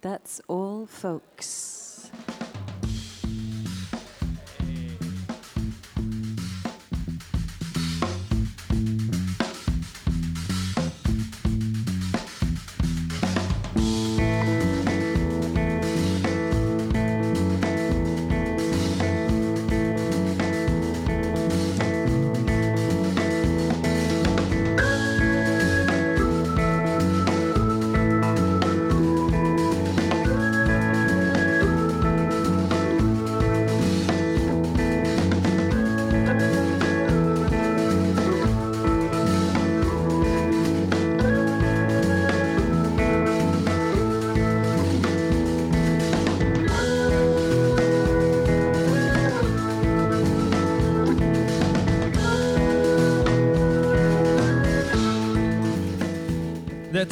[0.00, 1.75] That's all, folks.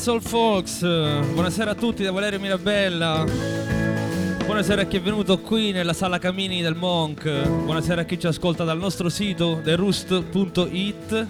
[0.07, 3.25] All folks, buonasera a tutti da Valerio Mirabella.
[4.45, 7.49] Buonasera a chi è venuto qui nella sala Camini del Monk.
[7.49, 11.27] Buonasera a chi ci ascolta dal nostro sito therust.it.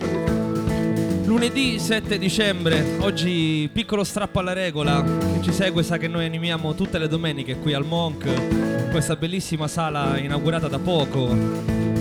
[1.25, 5.05] Lunedì 7 dicembre, oggi piccolo strappo alla regola.
[5.35, 9.69] Chi ci segue sa che noi animiamo tutte le domeniche qui al Monk, questa bellissima
[9.69, 11.29] sala inaugurata da poco,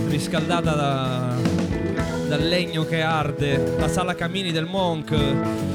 [0.08, 1.34] riscaldata da,
[2.26, 5.73] dal legno che arde, la sala Camini del Monk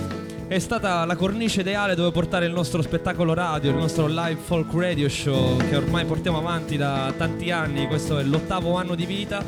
[0.49, 4.73] è stata la cornice ideale dove portare il nostro spettacolo radio, il nostro live folk
[4.73, 9.43] radio show che ormai portiamo avanti da tanti anni, questo è l'ottavo anno di vita.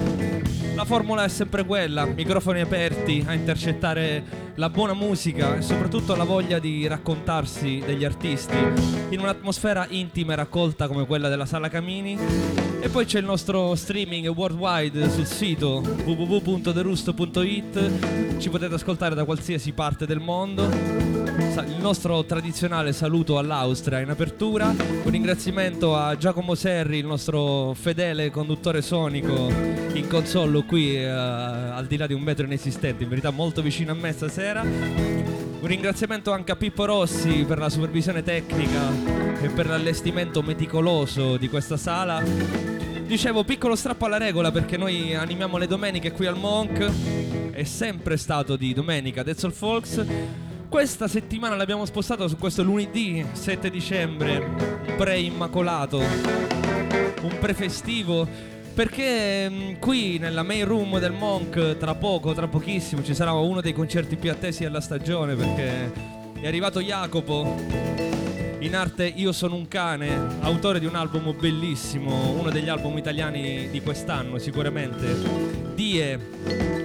[0.75, 6.23] La formula è sempre quella, microfoni aperti a intercettare la buona musica e soprattutto la
[6.23, 8.57] voglia di raccontarsi degli artisti
[9.09, 12.70] in un'atmosfera intima e raccolta come quella della Sala Camini.
[12.83, 19.71] E poi c'è il nostro streaming worldwide sul sito www.derusto.it, ci potete ascoltare da qualsiasi
[19.71, 20.63] parte del mondo.
[20.63, 28.31] Il nostro tradizionale saluto all'Austria in apertura, un ringraziamento a Giacomo Serri, il nostro fedele
[28.31, 29.47] conduttore sonico
[29.93, 33.91] in console qui eh, al di là di un metro inesistente, in verità molto vicino
[33.91, 35.30] a me stasera.
[35.61, 38.89] Un ringraziamento anche a Pippo Rossi per la supervisione tecnica
[39.39, 42.23] e per l'allestimento meticoloso di questa sala.
[43.05, 47.51] Dicevo, piccolo strappo alla regola perché noi animiamo le domeniche qui al Monk.
[47.51, 50.03] È sempre stato di domenica, That's All Folks.
[50.67, 54.43] Questa settimana l'abbiamo spostato su questo lunedì 7 dicembre,
[54.97, 58.27] pre-immacolato, un prefestivo
[58.73, 63.61] perché mh, qui nella main room del Monk tra poco, tra pochissimo ci sarà uno
[63.61, 65.91] dei concerti più attesi della stagione perché
[66.41, 68.10] è arrivato Jacopo
[68.61, 73.69] in arte Io sono un cane, autore di un album bellissimo, uno degli album italiani
[73.69, 75.17] di quest'anno sicuramente.
[75.73, 76.19] Die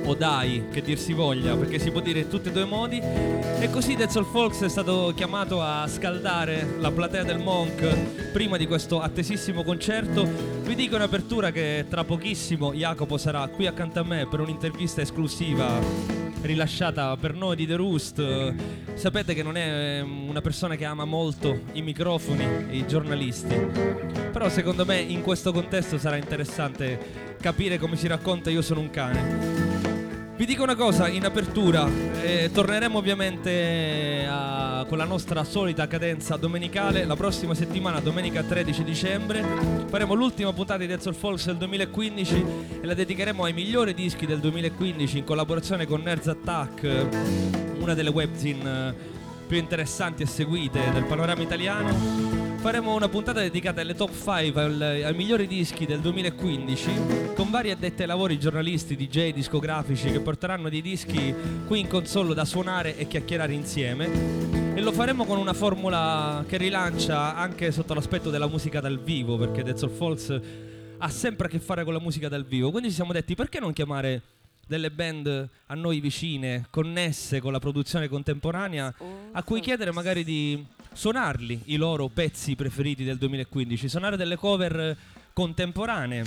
[0.06, 2.66] o Dai, che dir si voglia, perché si può dire in tutti e due i
[2.66, 2.98] modi.
[2.98, 8.56] E così Dead All Folks è stato chiamato a scaldare la platea del Monk prima
[8.56, 10.26] di questo attesissimo concerto.
[10.62, 15.02] Vi dico in apertura che tra pochissimo Jacopo sarà qui accanto a me per un'intervista
[15.02, 18.54] esclusiva rilasciata per noi di The Roost.
[18.94, 23.54] Sapete che non è ehm, una persona che ama molto i microfoni e i giornalisti,
[24.32, 28.90] però secondo me in questo contesto sarà interessante capire come si racconta Io sono un
[28.90, 29.55] cane.
[30.36, 31.88] Vi dico una cosa in apertura,
[32.22, 38.84] eh, torneremo ovviamente a- con la nostra solita cadenza domenicale la prossima settimana, domenica 13
[38.84, 39.42] dicembre,
[39.88, 42.44] faremo l'ultima puntata di Dead Soul Folks del 2015
[42.82, 47.06] e la dedicheremo ai migliori dischi del 2015 in collaborazione con Nerds Attack,
[47.78, 48.94] una delle webzine eh,
[49.46, 52.45] più interessanti e seguite del panorama italiano.
[52.66, 56.90] Faremo una puntata dedicata alle top 5, al- ai migliori dischi del 2015,
[57.36, 61.32] con vari addetti ai lavori, giornalisti, DJ, discografici che porteranno dei dischi
[61.64, 64.74] qui in console da suonare e chiacchierare insieme.
[64.74, 69.36] E lo faremo con una formula che rilancia anche sotto l'aspetto della musica dal vivo,
[69.36, 70.40] perché Dead Soul Falls
[70.98, 72.72] ha sempre a che fare con la musica dal vivo.
[72.72, 74.22] Quindi ci siamo detti perché non chiamare
[74.66, 78.92] delle band a noi vicine, connesse con la produzione contemporanea,
[79.30, 84.96] a cui chiedere magari di suonarli i loro pezzi preferiti del 2015, suonare delle cover
[85.34, 86.24] contemporanee.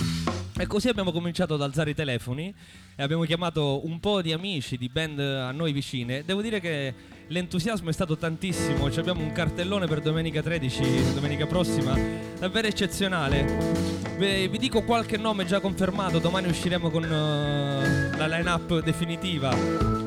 [0.56, 2.54] E così abbiamo cominciato ad alzare i telefoni
[3.00, 6.22] e abbiamo chiamato un po' di amici di band a noi vicine.
[6.22, 6.92] Devo dire che
[7.28, 11.98] l'entusiasmo è stato tantissimo, abbiamo un cartellone per domenica 13, domenica prossima,
[12.38, 14.04] davvero eccezionale.
[14.18, 19.56] Beh, vi dico qualche nome già confermato, domani usciremo con eh, la line-up definitiva,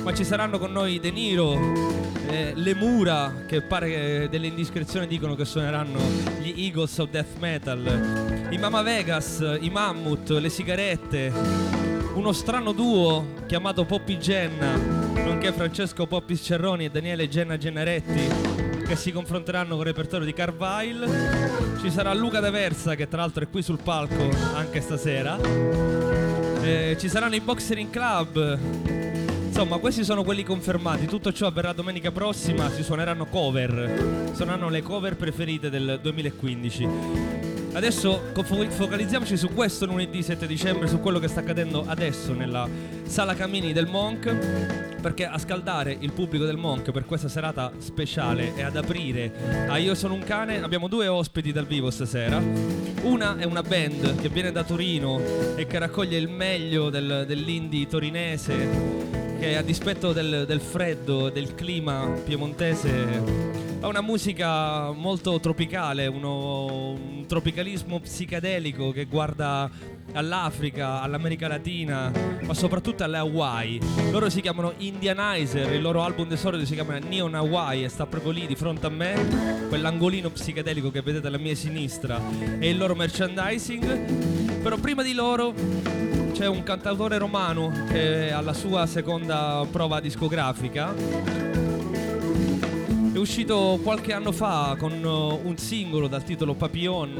[0.04, 1.58] ma ci saranno con noi De Niro,
[2.30, 5.98] eh, Le Mura, che pare che delle indiscrezioni dicono che suoneranno
[6.40, 11.83] gli Eagles of Death Metal, i Mama Vegas, i Mammut, le sigarette,
[12.14, 18.96] uno strano duo chiamato Poppy Genna, nonché Francesco Poppi Cerroni e Daniele Genna Gennaretti, che
[18.96, 21.08] si confronteranno con il repertorio di Carvile.
[21.82, 25.38] Ci sarà Luca De Versa che tra l'altro è qui sul palco anche stasera.
[26.62, 28.60] Eh, ci saranno i Boxering Club.
[29.46, 31.06] Insomma, questi sono quelli confermati.
[31.06, 32.70] Tutto ciò avverrà domenica prossima.
[32.70, 34.32] Si suoneranno cover.
[34.34, 37.43] Suoneranno le cover preferite del 2015.
[37.74, 38.32] Adesso
[38.70, 42.70] focalizziamoci su questo lunedì 7 dicembre, su quello che sta accadendo adesso nella
[43.04, 48.56] sala Camini del Monk, perché a scaldare il pubblico del Monk per questa serata speciale
[48.56, 52.40] e ad aprire a Io sono un cane abbiamo due ospiti dal vivo stasera.
[53.02, 55.20] Una è una band che viene da Torino
[55.56, 59.02] e che raccoglie il meglio del, dell'indie torinese
[59.40, 66.94] che a dispetto del, del freddo, del clima piemontese ha una musica molto tropicale, uno,
[66.94, 69.70] un tropicalismo psichedelico che guarda
[70.14, 72.10] all'Africa, all'America Latina,
[72.44, 73.80] ma soprattutto alle Hawaii.
[74.10, 78.32] Loro si chiamano Indianizer, il loro album d'esordio si chiama Neon Hawaii e sta proprio
[78.32, 82.22] lì di fronte a me, quell'angolino psichedelico che vedete alla mia sinistra
[82.60, 84.62] e il loro merchandising.
[84.62, 85.54] Però prima di loro
[86.32, 91.63] c'è un cantautore romano che ha la sua seconda prova discografica
[93.14, 97.16] è uscito qualche anno fa con uh, un singolo dal titolo Papillon.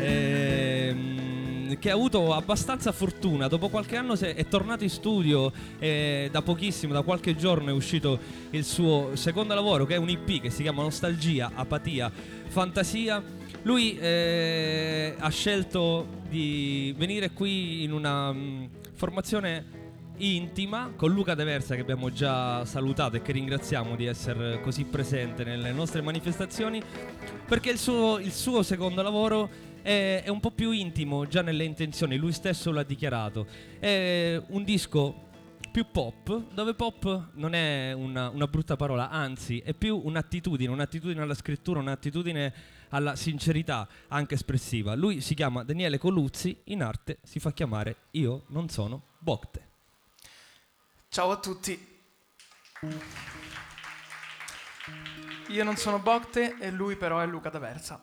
[0.00, 3.48] Ehm, che ha avuto abbastanza fortuna.
[3.48, 8.18] Dopo qualche anno è tornato in studio e da pochissimo, da qualche giorno è uscito
[8.50, 12.10] il suo secondo lavoro che è un EP che si chiama Nostalgia, Apatia,
[12.46, 13.22] Fantasia.
[13.62, 19.83] Lui eh, ha scelto di venire qui in una um, formazione
[20.18, 24.84] intima con Luca De Versa che abbiamo già salutato e che ringraziamo di essere così
[24.84, 26.82] presente nelle nostre manifestazioni
[27.46, 29.50] perché il suo, il suo secondo lavoro
[29.82, 33.46] è, è, un po' più intimo già nelle intenzioni, lui stesso l'ha dichiarato.
[33.78, 35.22] È un disco
[35.70, 41.20] più pop, dove pop non è una, una brutta parola, anzi è più un'attitudine, un'attitudine
[41.20, 42.54] alla scrittura, un'attitudine
[42.90, 44.94] alla sincerità anche espressiva.
[44.94, 49.73] Lui si chiama Daniele Coluzzi, in arte si fa chiamare Io non sono Bocte.
[51.14, 51.78] Ciao a tutti.
[55.46, 58.02] Io non sono Bocte e lui però è Luca D'Aversa.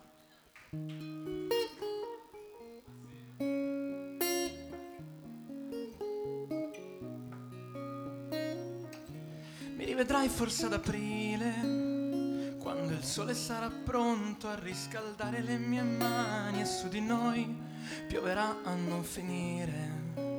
[9.75, 16.61] Mi rivedrai forse ad aprile, quando il sole sarà pronto a riscaldare le mie mani
[16.61, 17.59] e su di noi
[18.07, 20.30] pioverà a non finire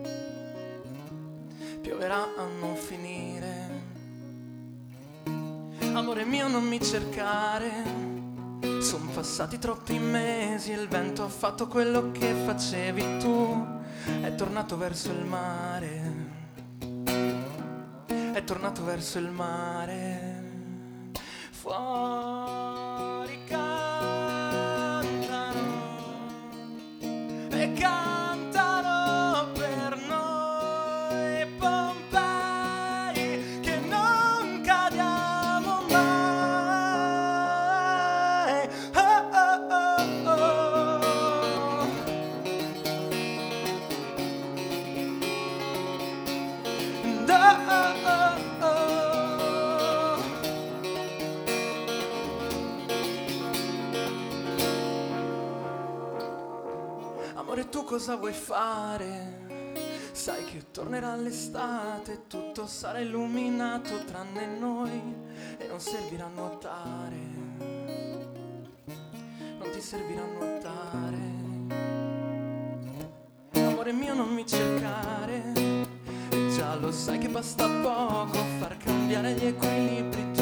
[1.92, 3.80] pioverà a non finire.
[5.92, 7.70] Amore mio non mi cercare,
[8.80, 13.66] sono passati troppi mesi il vento ha fatto quello che facevi tu,
[14.22, 16.12] è tornato verso il mare,
[18.32, 20.44] è tornato verso il mare,
[21.50, 22.41] fuori
[57.92, 59.74] cosa vuoi fare?
[60.12, 64.98] Sai che tornerà l'estate, tutto sarà illuminato tranne noi
[65.58, 67.16] e non servirà nuotare.
[69.58, 71.18] Non ti servirà nuotare.
[73.52, 75.52] Amore mio non mi cercare,
[76.56, 80.41] già lo sai che basta poco far cambiare gli equilibri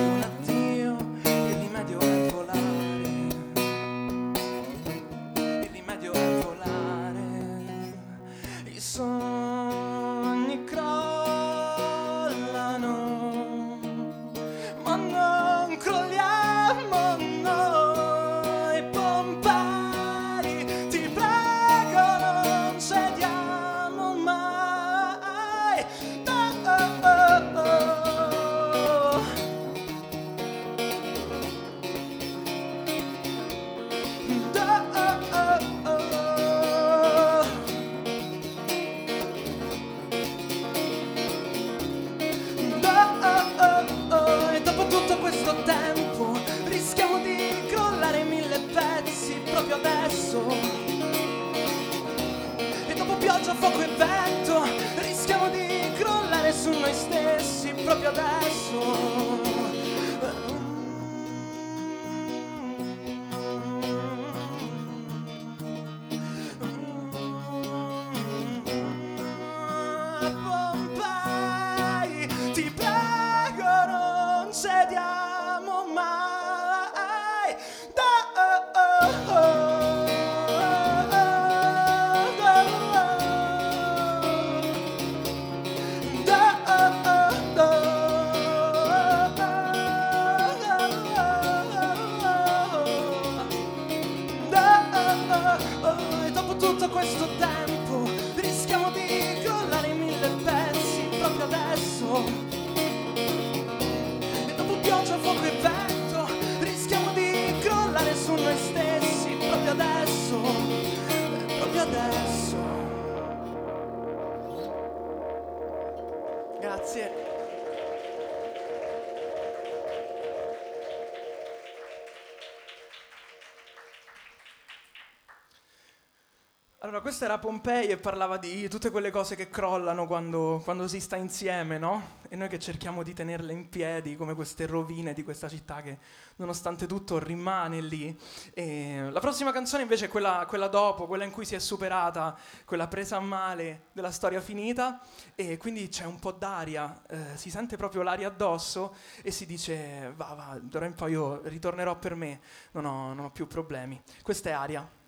[127.20, 131.16] questo era Pompei e parlava di tutte quelle cose che crollano quando, quando, si sta
[131.16, 132.18] insieme, no?
[132.30, 135.98] E noi che cerchiamo di tenerle in piedi, come queste rovine di questa città che
[136.36, 138.18] nonostante tutto rimane lì.
[138.54, 142.38] E la prossima canzone invece è quella, quella, dopo, quella in cui si è superata,
[142.64, 145.00] quella presa a male della storia finita,
[145.34, 150.14] e quindi c'è un po' d'aria, eh, si sente proprio l'aria addosso e si dice,
[150.16, 154.00] va, va, d'ora in poi io ritornerò per me, non ho, non ho più problemi.
[154.22, 154.99] Questa è aria.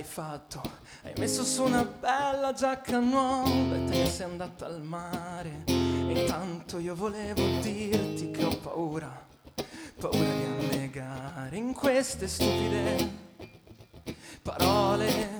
[0.00, 0.62] Hai fatto?
[1.02, 5.64] Hai messo su una bella giacca nuova e te ne sei andata al mare.
[5.66, 9.26] E intanto io volevo dirti che ho paura,
[9.98, 13.28] paura di annegare in queste stupide
[14.42, 15.39] parole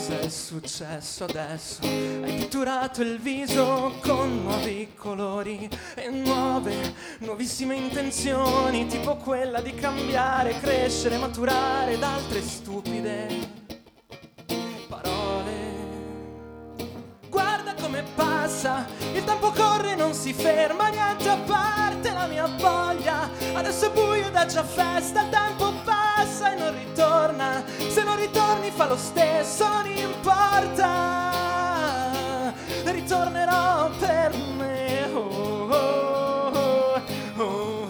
[0.00, 1.80] Cosa è successo adesso?
[1.82, 10.58] Hai pitturato il viso con nuovi colori e nuove, nuovissime intenzioni, tipo quella di cambiare,
[10.58, 13.28] crescere, maturare da altre stupide
[14.88, 15.52] parole.
[17.28, 23.28] Guarda come passa, il tempo corre, non si ferma, niente a parte la mia voglia.
[23.52, 27.64] Adesso è buio ed è già festa, il tempo passa e non ritorna.
[27.88, 30.92] Se non ritorni fa lo stesso, non importa.
[32.84, 35.08] Ritornerò per me.
[35.12, 35.68] Oh,
[37.36, 37.86] oh,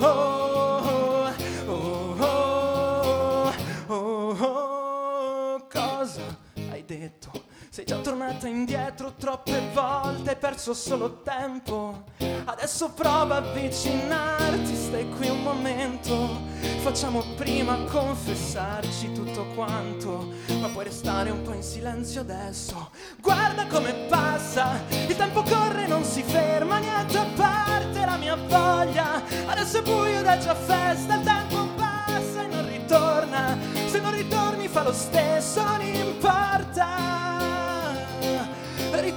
[3.89, 6.39] oh, Cosa
[6.71, 7.50] hai detto?
[7.73, 12.03] Sei già tornata indietro troppe volte, hai perso solo tempo.
[12.45, 16.41] Adesso prova a avvicinarti, stai qui un momento.
[16.81, 22.91] Facciamo prima confessarci tutto quanto, ma puoi restare un po' in silenzio adesso.
[23.21, 29.23] Guarda come passa, il tempo corre, non si ferma, niente a parte la mia voglia.
[29.47, 33.57] Adesso è buio ed è già festa, il tempo passa e non ritorna.
[33.87, 37.20] Se non ritorni fa lo stesso, non importa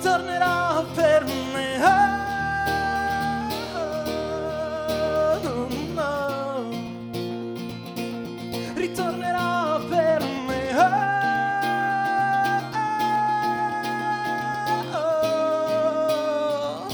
[0.03, 1.81] ritornerò per me.
[5.45, 6.69] Oh, no.
[8.73, 10.75] Ritornerò per me.
[14.91, 16.87] Oh,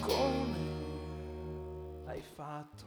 [0.00, 0.56] Come
[2.06, 2.84] hai fatto?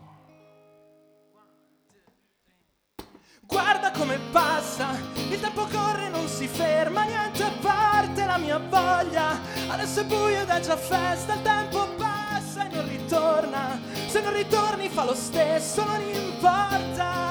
[3.46, 9.40] Guarda come passa, il tempo corre, non si ferma, niente a parte la mia voglia.
[9.68, 13.80] Adesso è buio ed è già festa, il tempo passa e non ritorna.
[14.08, 17.28] Se non ritorni fa lo stesso, non importa.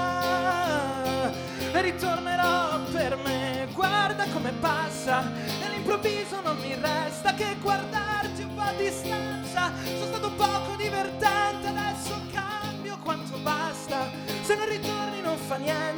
[1.73, 5.23] Ritornerò per me, guarda come passa.
[5.61, 9.73] Nell'improvviso non mi resta che guardarti un po' a distanza.
[9.85, 14.09] Sono stato poco divertente, adesso cambio quanto basta.
[14.43, 15.98] Se non ritorni non fa niente,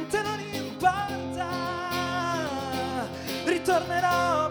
[3.91, 4.50] Ritornerò per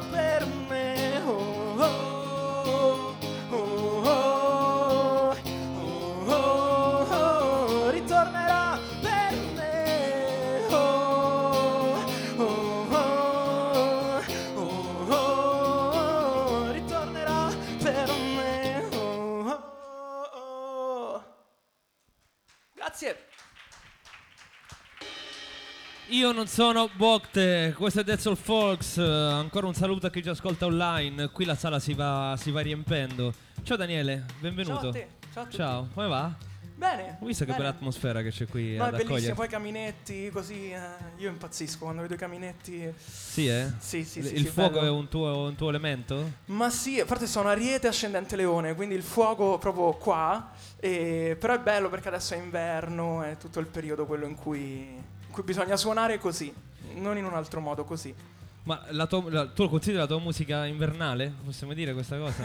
[26.21, 28.99] Io non sono Bokte, questo è Dead Soul Folks.
[28.99, 31.31] ancora un saluto a chi ci ascolta online.
[31.31, 33.33] Qui la sala si va, si va riempendo.
[33.63, 34.81] Ciao Daniele, benvenuto.
[34.81, 35.09] Ciao a te.
[35.33, 35.57] Ciao a tutti.
[35.57, 36.35] Ciao, come va?
[36.77, 37.17] Bene.
[37.21, 37.63] Ho visto che bene.
[37.65, 39.33] bella atmosfera che c'è qui No, è accogliere.
[39.33, 40.79] poi caminetti così, eh,
[41.17, 42.93] io impazzisco quando vedo i caminetti.
[42.99, 43.73] Sì, eh?
[43.79, 44.87] Sì, sì, Il- sì, il sì, fuoco bello.
[44.87, 46.33] è un tuo, un tuo elemento?
[46.47, 51.55] Ma sì, a parte sono ariete ascendente leone, quindi il fuoco proprio qua, e- però
[51.55, 55.09] è bello perché adesso è inverno, è tutto il periodo quello in cui
[55.45, 56.53] bisogna suonare così,
[56.95, 58.15] non in un altro modo così.
[58.63, 61.33] Ma la tua- la- tu lo consideri la tua musica invernale?
[61.45, 62.45] Possiamo dire questa cosa?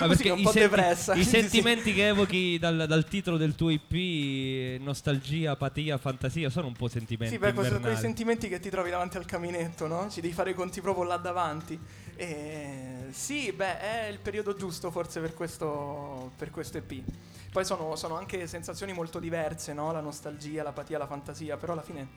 [0.00, 1.30] Ma Musica un po' senti- depressa, i sì, sì.
[1.40, 6.88] sentimenti che evochi dal, dal titolo del tuo IP, nostalgia, apatia, fantasia, sono un po'
[6.88, 8.00] sentimenti Sì, beh, questi sono quei invernali.
[8.06, 10.08] sentimenti che ti trovi davanti al caminetto, no?
[10.10, 11.78] Ci devi fare i conti proprio là davanti.
[12.16, 17.02] E sì, beh, è il periodo giusto forse per questo, per questo EP.
[17.52, 19.92] Poi sono, sono anche sensazioni molto diverse, no?
[19.92, 22.08] La nostalgia, l'apatia, la fantasia, però alla fine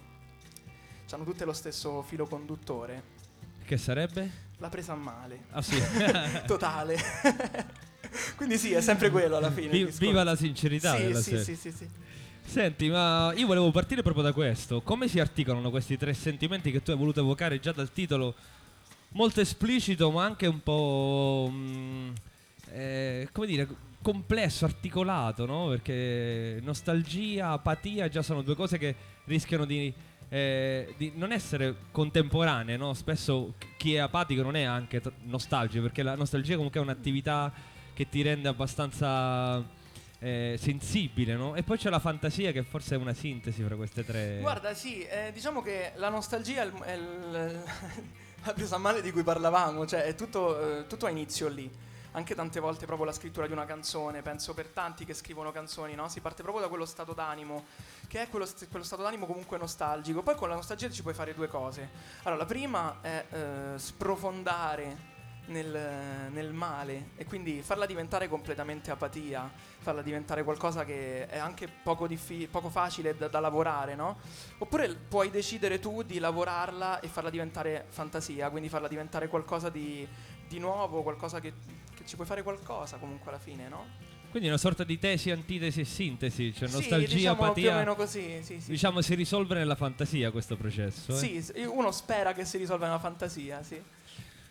[1.11, 3.17] hanno tutte lo stesso filo conduttore.
[3.65, 4.47] Che sarebbe?
[4.57, 5.45] La presa a male.
[5.51, 5.81] Ah sì.
[6.45, 6.97] Totale.
[8.35, 9.69] Quindi sì, è sempre quello alla fine.
[9.69, 11.87] Vi- viva la sincerità sì, della sì, sì, sì, sì.
[12.41, 14.81] Senti, ma io volevo partire proprio da questo.
[14.81, 18.35] Come si articolano questi tre sentimenti che tu hai voluto evocare già dal titolo?
[19.11, 21.49] Molto esplicito, ma anche un po'.
[21.51, 22.09] mm,
[22.71, 23.67] eh, come dire,
[24.01, 25.67] complesso, articolato, no?
[25.69, 29.91] Perché nostalgia, apatia già sono due cose che rischiano di,
[30.29, 32.93] eh, di non essere contemporanee, no?
[32.93, 37.51] Spesso chi è apatico non è anche t- nostalgico, perché la nostalgia comunque è un'attività
[37.93, 39.61] che ti rende abbastanza
[40.19, 41.55] eh, sensibile, no?
[41.55, 44.37] E poi c'è la fantasia che forse è una sintesi fra queste tre.
[44.39, 47.63] Guarda, sì, eh, diciamo che la nostalgia è, il, è il-
[48.45, 51.87] la presa a male di cui parlavamo, cioè è tutto, eh, tutto a inizio lì.
[52.13, 55.93] Anche tante volte proprio la scrittura di una canzone, penso per tanti che scrivono canzoni,
[55.93, 56.09] no?
[56.09, 57.65] Si parte proprio da quello stato d'animo,
[58.07, 60.23] che è quello, st- quello stato d'animo comunque nostalgico.
[60.23, 61.89] Poi con la nostalgia ci puoi fare due cose.
[62.23, 65.17] Allora, la prima è eh, sprofondare
[65.49, 71.67] nel, nel male e quindi farla diventare completamente apatia, farla diventare qualcosa che è anche
[71.67, 74.19] poco, diffi- poco facile da, da lavorare, no?
[74.59, 80.07] Oppure puoi decidere tu di lavorarla e farla diventare fantasia, quindi farla diventare qualcosa di,
[80.47, 81.53] di nuovo, qualcosa che,
[81.93, 84.07] che ci puoi fare qualcosa comunque alla fine, no?
[84.29, 87.75] Quindi una sorta di tesi, antitesi e sintesi, cioè sì, nostalgia, diciamo più o apatia.
[87.75, 88.69] meno così, sì, sì.
[88.69, 91.13] Diciamo si risolve nella fantasia questo processo.
[91.13, 91.41] eh?
[91.41, 93.81] Sì, uno spera che si risolva nella fantasia, sì.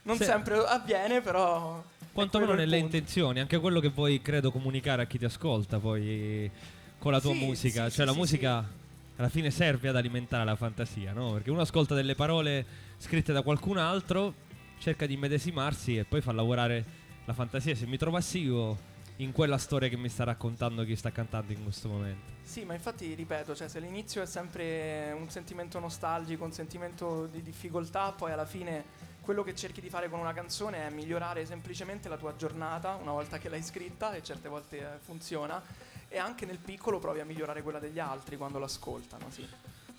[0.09, 1.81] Non Se- sempre avviene, però...
[1.81, 2.97] è Quantomeno quello il nelle punto.
[2.97, 6.51] intenzioni, anche quello che vuoi credo comunicare a chi ti ascolta poi
[6.99, 8.77] con la tua Sì, musica, sì, cioè sì, la sì, musica
[9.17, 11.33] alla fine serve ad alimentare la fantasia, no?
[11.33, 12.67] Perché uno ascolta delle parole
[12.99, 14.35] scritte da qualcun altro,
[14.79, 16.85] cerca di medesimarsi e poi fa lavorare
[17.25, 18.77] la fantasia, se mi trovo assiduo
[19.17, 22.37] in quella storia che mi sta raccontando chi sta cantando in questo momento.
[22.43, 27.43] Sì, ma infatti ripeto, cioè, se l'inizio è sempre un sentimento nostalgico, un sentimento di
[27.43, 28.85] difficoltà, poi alla fine
[29.29, 33.11] quello che cerchi di fare con una canzone è migliorare semplicemente la tua giornata una
[33.13, 35.63] volta che l'hai scritta e certe volte eh, funziona
[36.09, 39.47] e anche nel piccolo provi a migliorare quella degli altri quando l'ascoltano, sì.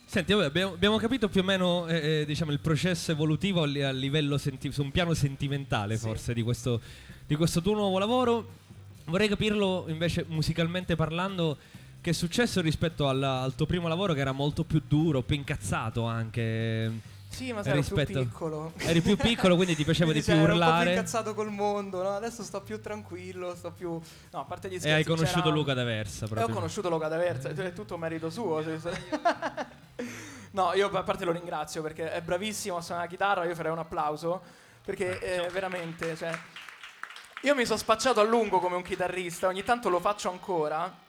[0.04, 3.68] Senti, vabbè, abbiamo, abbiamo capito più o meno eh, eh, diciamo, il processo evolutivo a,
[3.68, 6.08] li- a livello senti- su un piano sentimentale Sì.
[6.08, 6.82] forse di questo,
[7.28, 8.48] di questo tuo nuovo lavoro.
[9.06, 11.56] Vorrei capirlo invece musicalmente parlando
[12.02, 15.36] che è successo rispetto alla- al tuo primo lavoro che era molto più duro, più
[15.36, 17.18] incazzato anche.
[17.30, 18.74] Sì, ma sei ero più Rispetto- piccolo.
[18.78, 20.90] Eri più piccolo quindi ti piaceva di Quindi, più cioè, ero un po' più urlare
[20.96, 22.10] incazzato col mondo, no?
[22.16, 23.92] Adesso sto più tranquillo, sto più...
[24.32, 26.56] No, a parte gli scherzi e hai conosciuto c'era- Luca D'Aversa E ho proprio.
[26.56, 28.62] conosciuto Luca D'Aversa, è tutto merito suo.
[30.52, 33.72] no, io a parte lo ringrazio perché è bravissimo a suonare la chitarra, io farei
[33.72, 34.42] un applauso
[34.84, 36.32] perché eh, veramente, cioè,
[37.44, 41.08] io mi sono spacciato a lungo come un chitarrista, ogni tanto lo faccio ancora.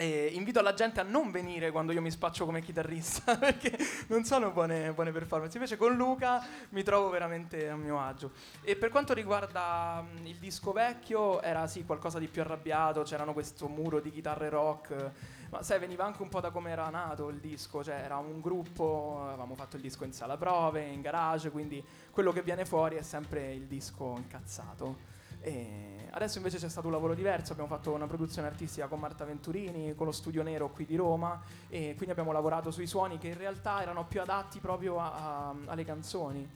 [0.00, 4.24] E invito la gente a non venire quando io mi spaccio come chitarrista perché non
[4.24, 5.58] sono buone, buone performance.
[5.58, 8.30] Invece con Luca mi trovo veramente a mio agio.
[8.62, 13.34] E per quanto riguarda mh, il disco vecchio, era sì qualcosa di più arrabbiato, c'erano
[13.34, 15.10] questo muro di chitarre rock,
[15.50, 18.40] ma sai, veniva anche un po' da come era nato il disco, cioè era un
[18.40, 22.96] gruppo, avevamo fatto il disco in sala prove, in garage, quindi quello che viene fuori
[22.96, 25.18] è sempre il disco incazzato.
[25.40, 29.24] E adesso invece c'è stato un lavoro diverso, abbiamo fatto una produzione artistica con Marta
[29.24, 33.28] Venturini, con lo Studio Nero qui di Roma e quindi abbiamo lavorato sui suoni che
[33.28, 35.12] in realtà erano più adatti proprio a-
[35.48, 36.48] a- alle canzoni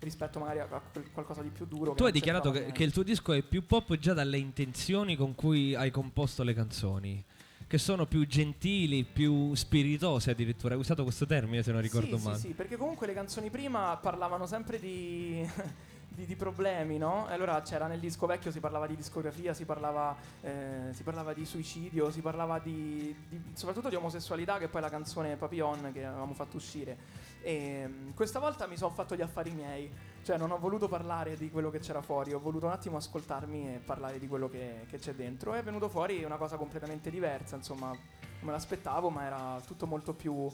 [0.00, 0.80] rispetto magari a,
[1.12, 1.92] qualcosa di più duro.
[1.94, 5.34] Tu hai dichiarato che, che il tuo disco è più pop già dalle intenzioni con
[5.36, 7.22] cui hai composto le canzoni,
[7.68, 10.74] che sono più gentili, più spiritose addirittura.
[10.74, 12.38] Hai usato questo termine se non ricordo sì, male.
[12.38, 15.48] Sì, sì, perché comunque le canzoni prima parlavano sempre di,
[16.14, 17.26] di- di problemi, no?
[17.26, 21.44] Allora c'era nel disco vecchio si parlava di discografia, si parlava, eh, si parlava di
[21.44, 26.34] suicidio, si parlava di, di- soprattutto di omosessualità, che poi la canzone Papillon che avevamo
[26.34, 26.96] fatto uscire.
[27.42, 29.90] E mm, questa volta mi sono fatto gli affari miei,
[30.22, 33.74] cioè non ho voluto parlare di quello che c'era fuori, ho voluto un attimo ascoltarmi
[33.74, 35.54] e parlare di quello che, che c'è dentro.
[35.54, 37.98] E è venuto fuori una cosa completamente diversa, insomma, non
[38.40, 40.50] me l'aspettavo, ma era tutto molto più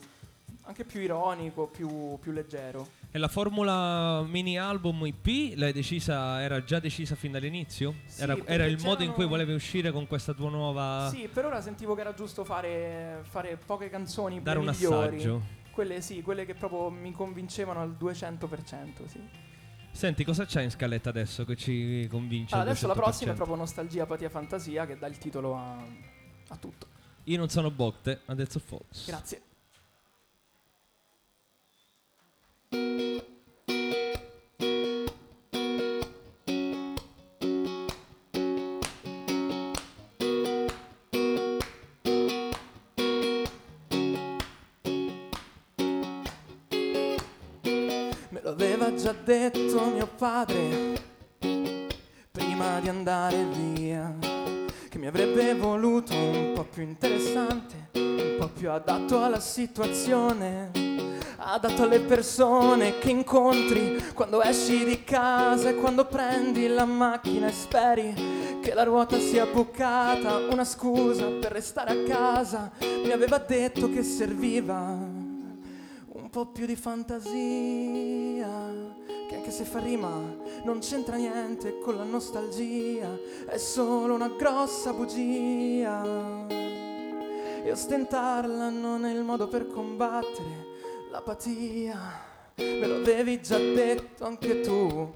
[0.63, 2.87] anche più ironico, più, più leggero.
[3.11, 7.95] E la formula mini album IP l'hai decisa, era già decisa fin dall'inizio?
[8.05, 11.09] Sì, era, era il modo in cui volevi uscire con questa tua nuova...
[11.11, 15.15] Sì, per ora sentivo che era giusto fare, fare poche canzoni dare le un migliori.
[15.15, 15.41] assaggio.
[15.71, 19.47] Quelle sì, quelle che proprio mi convincevano al 200%, sì.
[19.91, 22.53] Senti, cosa c'è in scaletta adesso che ci convince?
[22.53, 22.97] Ah, al adesso la 200%?
[22.97, 25.77] prossima è proprio Nostalgia, Apatia, Fantasia che dà il titolo a,
[26.49, 26.87] a tutto.
[27.23, 29.07] Io non sono Bocte, adesso Fox.
[29.07, 29.41] Grazie.
[48.49, 51.07] Aveva già detto mio padre
[52.31, 54.13] prima di andare via
[54.89, 60.71] che mi avrebbe voluto un po' più interessante, un po' più adatto alla situazione,
[61.41, 67.51] adatto alle persone che incontri quando esci di casa e quando prendi la macchina e
[67.53, 73.89] speri che la ruota sia bucata, una scusa per restare a casa, mi aveva detto
[73.89, 74.97] che serviva
[76.11, 77.27] un po' più di fantasia
[79.27, 80.09] che anche se fa rima
[80.63, 86.47] non c'entra niente con la nostalgia, è solo una grossa bugia.
[87.61, 90.68] E ostentarla non è il modo per combattere
[91.09, 91.97] l'apatia,
[92.55, 95.11] me lo avevi già detto anche tu,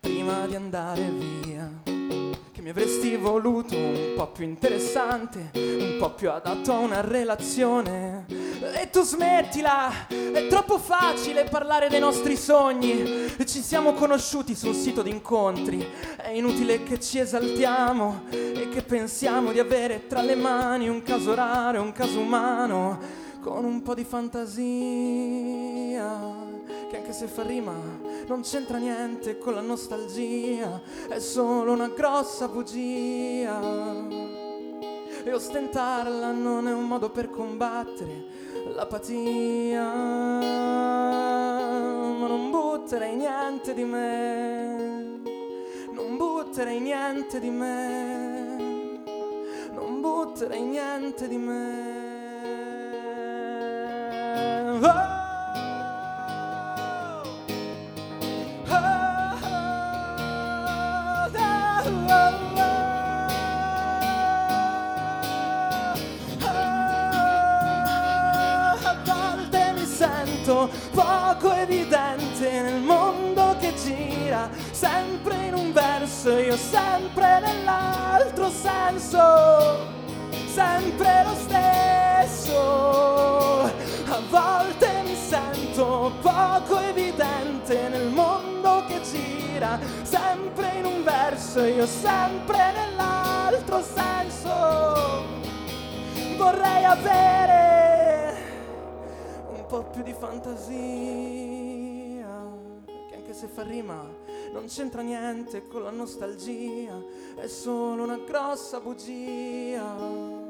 [0.00, 1.86] prima di andare via
[2.66, 8.24] mi avresti voluto un po' più interessante, un po' più adatto a una relazione.
[8.26, 13.28] E tu smettila, è troppo facile parlare dei nostri sogni.
[13.44, 19.52] Ci siamo conosciuti sul sito di incontri, è inutile che ci esaltiamo e che pensiamo
[19.52, 22.98] di avere tra le mani un caso raro, un caso umano,
[23.46, 24.56] con un po' di fantasia
[26.90, 27.72] che anche se fa rima
[28.26, 33.60] non c'entra niente con la nostalgia, è solo una grossa bugia.
[35.22, 38.24] E ostentarla non è un modo per combattere
[38.74, 39.84] l'apatia,
[42.18, 45.20] ma non butterei niente di me,
[45.92, 49.02] non butterei niente di me,
[49.72, 52.05] non butterei niente di me.
[70.92, 79.86] Poco evidente nel mondo che gira, sempre in un verso, io sempre nell'altro senso,
[80.52, 82.60] sempre lo stesso.
[84.08, 91.86] A volte mi sento poco evidente nel mondo che gira, sempre in un verso, io
[91.86, 95.24] sempre nell'altro senso.
[96.36, 97.95] Vorrei avere
[99.66, 100.68] po' più di fantasia,
[103.08, 104.08] che anche se fa rima
[104.52, 107.02] non c'entra niente con la nostalgia,
[107.34, 110.44] è solo una grossa bugia.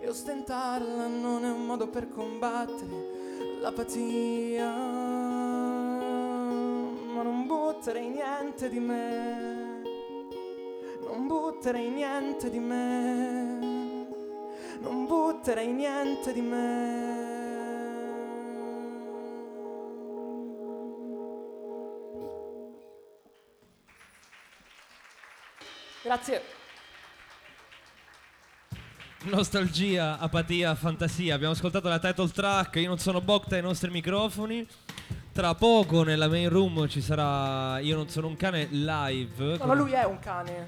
[0.00, 3.20] E ostentarla non è un modo per combattere
[3.60, 4.68] l'apatia,
[7.14, 9.82] ma non butterei niente di me,
[11.04, 13.58] non butterei niente di me,
[14.80, 17.41] non butterei niente di me.
[26.02, 26.42] Grazie.
[29.24, 31.34] Nostalgia, apatia, fantasia.
[31.34, 32.76] Abbiamo ascoltato la title track.
[32.76, 34.66] Io non sono Bocta ai nostri microfoni.
[35.32, 39.58] Tra poco nella main room ci sarà Io non sono un cane live.
[39.58, 40.66] No, ma lui è un cane.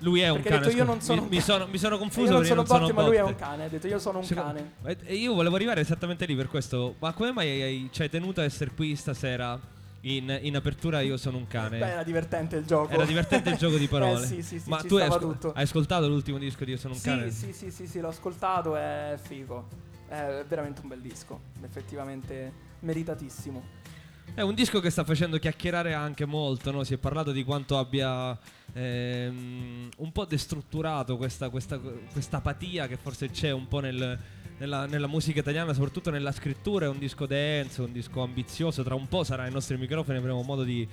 [0.00, 0.58] Lui è un cane.
[0.58, 2.32] Detto, io non sono mi, mi, sono, mi sono confuso.
[2.32, 3.64] Io non sono Botte, ma lui è un cane.
[3.64, 4.52] Ha detto io sono un Secondo,
[4.82, 4.96] cane.
[5.04, 6.96] E io volevo arrivare esattamente lì per questo.
[6.98, 9.58] Ma come mai hai, ci hai tenuto a essere qui stasera?
[10.06, 11.78] In, in, apertura io sono un cane.
[11.78, 12.92] Beh, era divertente il gioco.
[12.92, 14.22] Era divertente il gioco di parole.
[14.22, 16.94] eh, sì, sì, sì, Ma tu hai, asco- hai, ascoltato l'ultimo disco di Io sono
[16.94, 17.30] un sì, cane?
[17.32, 19.66] Sì, sì, sì, sì, l'ho ascoltato, è figo.
[20.06, 23.84] È veramente un bel disco, effettivamente meritatissimo.
[24.32, 26.84] È un disco che sta facendo chiacchierare anche molto, no?
[26.84, 28.38] Si è parlato di quanto abbia
[28.74, 34.18] ehm, un po' destrutturato questa, questa, questa apatia che forse c'è un po' nel
[34.58, 38.82] nella, nella, musica italiana, soprattutto nella scrittura, è un disco denso, un disco ambizioso.
[38.82, 40.88] Tra un po' sarà ai nostri microfoni, avremo modo di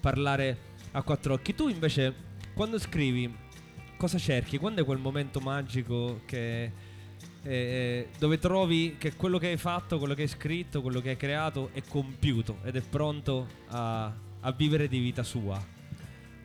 [0.00, 1.54] parlare a quattro occhi.
[1.54, 2.14] Tu invece,
[2.54, 3.34] quando scrivi,
[3.96, 4.58] cosa cerchi?
[4.58, 6.90] Quando è quel momento magico che...
[7.44, 11.16] Eh, dove trovi che quello che hai fatto, quello che hai scritto, quello che hai
[11.16, 15.60] creato è compiuto ed è pronto a, a vivere di vita sua?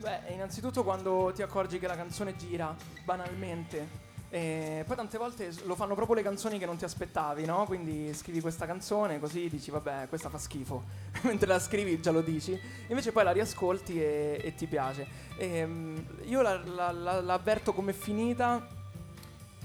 [0.00, 5.74] Beh, innanzitutto quando ti accorgi che la canzone gira banalmente e poi tante volte lo
[5.74, 7.64] fanno proprio le canzoni che non ti aspettavi, no?
[7.64, 10.84] Quindi scrivi questa canzone così dici vabbè questa fa schifo,
[11.22, 15.06] mentre la scrivi già lo dici, invece poi la riascolti e, e ti piace.
[15.38, 17.40] E, um, io la, la, la, la,
[17.72, 18.66] come finita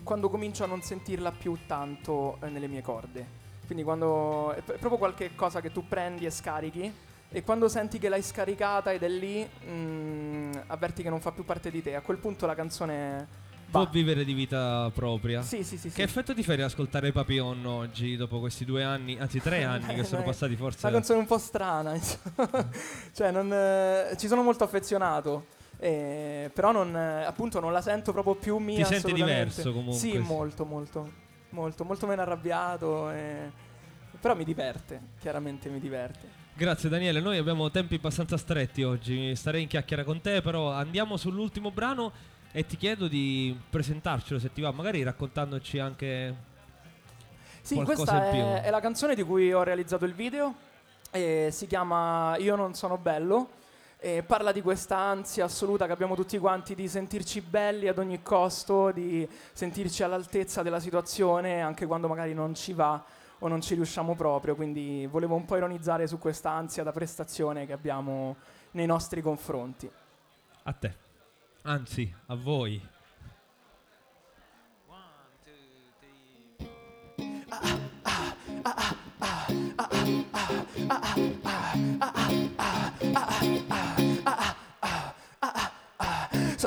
[0.01, 3.41] quando comincio a non sentirla più tanto eh, nelle mie corde.
[3.65, 6.93] Quindi quando è, è proprio qualche cosa che tu prendi e scarichi
[7.29, 11.31] e quando senti che l'hai scaricata ed è lì, mh, mm, avverti che non fa
[11.31, 11.95] più parte di te.
[11.95, 13.27] A quel punto la canzone
[13.81, 15.41] può vivere di vita propria.
[15.41, 15.87] Sì, sì, sì.
[15.87, 16.01] Che sì.
[16.01, 20.21] effetto ti fai riascoltare Papillon oggi, dopo questi due anni, anzi tre anni che sono
[20.23, 20.85] passati forse?
[20.85, 21.99] Una canzone un po' strana,
[23.13, 25.47] cioè non, eh, ci sono molto affezionato.
[25.79, 28.85] Eh, però non, eh, appunto non la sento proprio più mia.
[28.85, 30.17] Ti senti diverso comunque, Sì, sì.
[30.19, 31.11] molto, molto,
[31.49, 33.09] molto, molto meno arrabbiato.
[33.09, 33.51] eh.
[34.21, 36.41] Però mi diverte, chiaramente mi diverte.
[36.55, 41.17] Grazie Daniele, noi abbiamo tempi abbastanza stretti oggi, starei in chiacchiera con te, però andiamo
[41.17, 42.11] sull'ultimo brano
[42.55, 46.51] e ti chiedo di presentarcelo se ti va, magari raccontandoci anche...
[47.61, 48.41] Sì, Qualcosa questa in più.
[48.41, 50.53] è, è la canzone di cui ho realizzato il video.
[51.09, 53.61] E si chiama Io non sono bello.
[53.97, 58.21] E parla di questa ansia assoluta che abbiamo tutti quanti di sentirci belli ad ogni
[58.21, 63.03] costo, di sentirci all'altezza della situazione anche quando magari non ci va
[63.39, 64.55] o non ci riusciamo proprio.
[64.55, 68.35] Quindi volevo un po' ironizzare su questa ansia da prestazione che abbiamo
[68.71, 69.89] nei nostri confronti.
[70.63, 70.95] A te,
[71.63, 72.81] anzi a voi.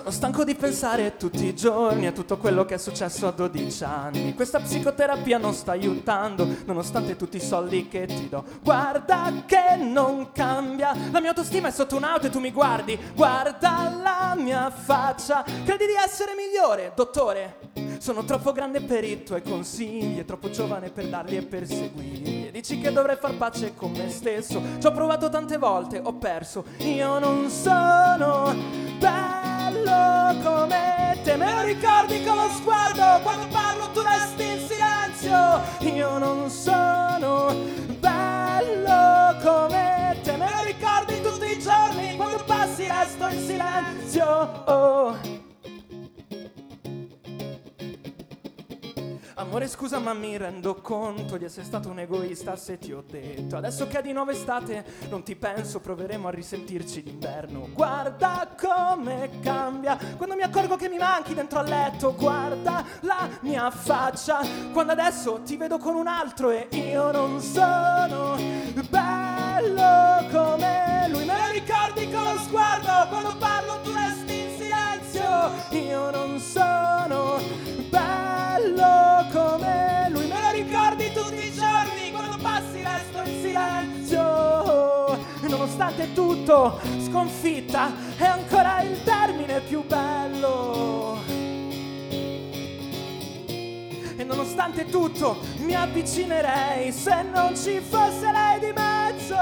[0.06, 3.82] Sono stanco di pensare tutti i giorni a tutto quello che è successo a 12
[3.82, 4.34] anni.
[4.34, 8.44] Questa psicoterapia non sta aiutando, nonostante tutti i soldi che ti do.
[8.62, 12.96] Guarda che non cambia, la mia autostima è sotto un'auto e tu mi guardi.
[13.16, 17.58] Guarda la mia faccia, credi di essere migliore, dottore?
[17.98, 22.52] Sono troppo grande per i tuoi consigli, e troppo giovane per darli e perseguirli.
[22.52, 24.62] Dici che dovrei far pace con me stesso.
[24.78, 26.64] Ci ho provato tante volte, ho perso.
[26.78, 28.54] Io non sono
[29.86, 31.36] bello come te.
[31.36, 35.62] Me lo ricordi con lo sguardo quando parlo tu resti in silenzio.
[35.94, 37.54] Io non sono
[37.98, 40.36] bello come te.
[40.36, 44.62] Me lo ricordi tutti i giorni quando passi resto in silenzio.
[44.66, 45.45] Oh.
[49.38, 53.58] Amore scusa ma mi rendo conto di essere stato un egoista se ti ho detto.
[53.58, 57.68] Adesso che è di nuovo estate non ti penso proveremo a risentirci d'inverno.
[57.74, 59.98] Guarda come cambia.
[60.16, 64.40] Quando mi accorgo che mi manchi dentro al letto Guarda la mia faccia.
[64.72, 68.36] Quando adesso ti vedo con un altro e io non sono
[68.88, 71.26] bello come lui.
[71.26, 73.08] Me lo ricordi con lo sguardo?
[73.10, 75.78] Quando parlo tu resti in silenzio.
[75.78, 76.85] Io non sono
[86.14, 90.96] Tutto sconfitta è ancora il termine più bello
[94.16, 99.36] e nonostante tutto mi avvicinerei se non ci fosse lei di mezzo.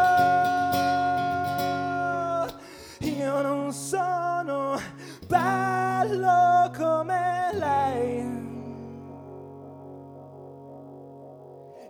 [2.99, 4.81] Io non sono
[5.27, 8.44] bello come lei.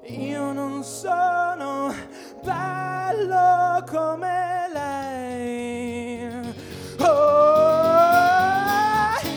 [0.07, 1.95] Io non sono
[2.43, 6.29] bello come lei.
[6.99, 7.09] Oh,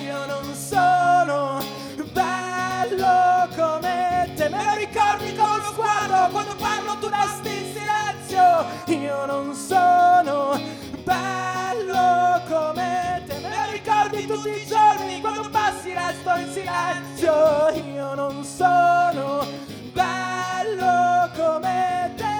[0.03, 1.63] io non sono
[2.11, 4.49] bello come te.
[4.49, 8.65] Me lo ricordi con lo sguardo quando parlo tu resti in silenzio.
[8.93, 10.59] Io non sono
[11.03, 13.39] bello come te.
[13.39, 17.69] Me lo ricordi tutti i giorni quando passi resto in silenzio.
[17.93, 19.45] Io non sono
[21.57, 22.35] come te.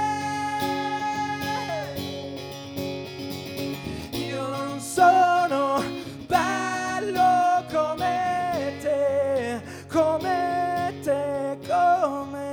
[4.17, 5.83] Io non sono
[6.27, 12.45] bello come te, come te, come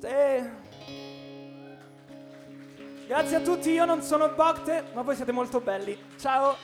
[0.00, 0.50] te.
[3.06, 5.98] Grazie a tutti, io non sono Bocte, ma voi siete molto belli.
[6.18, 6.56] Ciao!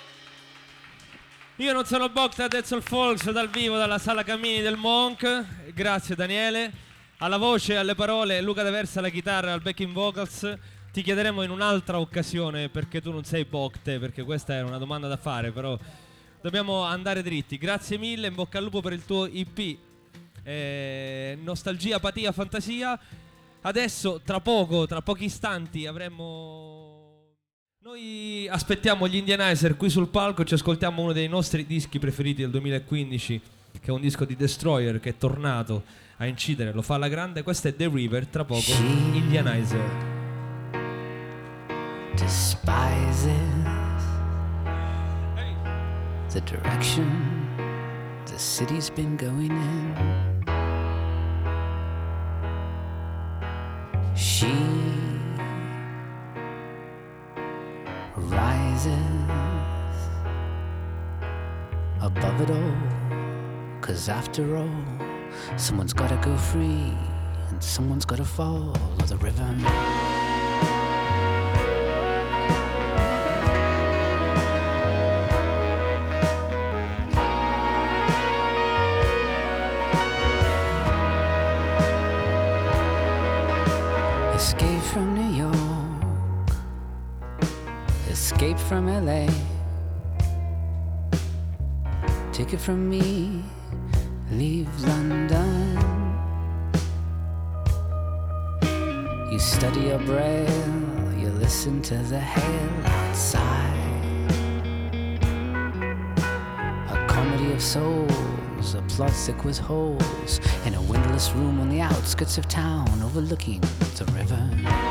[1.59, 5.72] Io non sono Bocta Dead Soul Folks dal vivo dalla sala Camini del Monk.
[5.72, 6.92] Grazie Daniele.
[7.18, 10.53] Alla voce, alle parole, Luca De Versa alla chitarra, al backing vocals.
[10.92, 15.07] Ti chiederemo in un'altra occasione perché tu non sei Bocte, perché questa è una domanda
[15.07, 15.79] da fare, però
[16.40, 17.57] dobbiamo andare dritti.
[17.57, 19.79] Grazie mille, in bocca al lupo per il tuo EP.
[20.42, 22.98] Eh, nostalgia, apatia, fantasia.
[23.61, 26.83] Adesso, tra poco, tra pochi istanti, avremo
[27.79, 32.50] noi aspettiamo gli Indianizer qui sul palco, ci ascoltiamo uno dei nostri dischi preferiti del
[32.50, 33.40] 2015,
[33.72, 37.42] che è un disco di Destroyer che è tornato a incidere, lo fa alla grande.
[37.42, 38.72] Questo è The River, tra poco
[39.12, 40.12] Indianizer.
[42.16, 43.29] despises
[46.31, 47.48] the direction
[48.27, 50.44] the city's been going in.
[54.14, 54.55] She
[58.16, 58.94] rises
[62.00, 65.13] above it all, cause after all,
[65.57, 66.92] Someone's gotta go free,
[67.51, 69.55] and someone's gotta fall, or the river.
[84.35, 86.57] Escape from New York,
[88.11, 89.29] escape from LA.
[92.33, 93.44] Take it from me.
[102.10, 103.74] Hail outside.
[106.90, 111.80] A comedy of souls, a plot thick with holes, in a windowless room on the
[111.80, 113.60] outskirts of town overlooking
[113.96, 114.84] the river.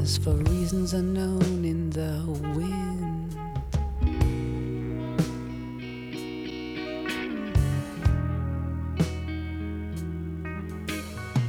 [0.00, 2.24] Shivers for reasons unknown in the
[2.56, 3.36] wind.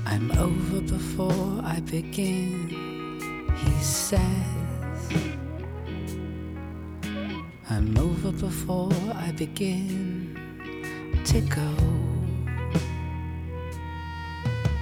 [0.06, 2.70] I'm over before I begin,
[3.56, 4.20] he says.
[7.70, 10.38] I'm over before I begin
[11.26, 12.02] to go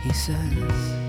[0.04, 1.09] he says.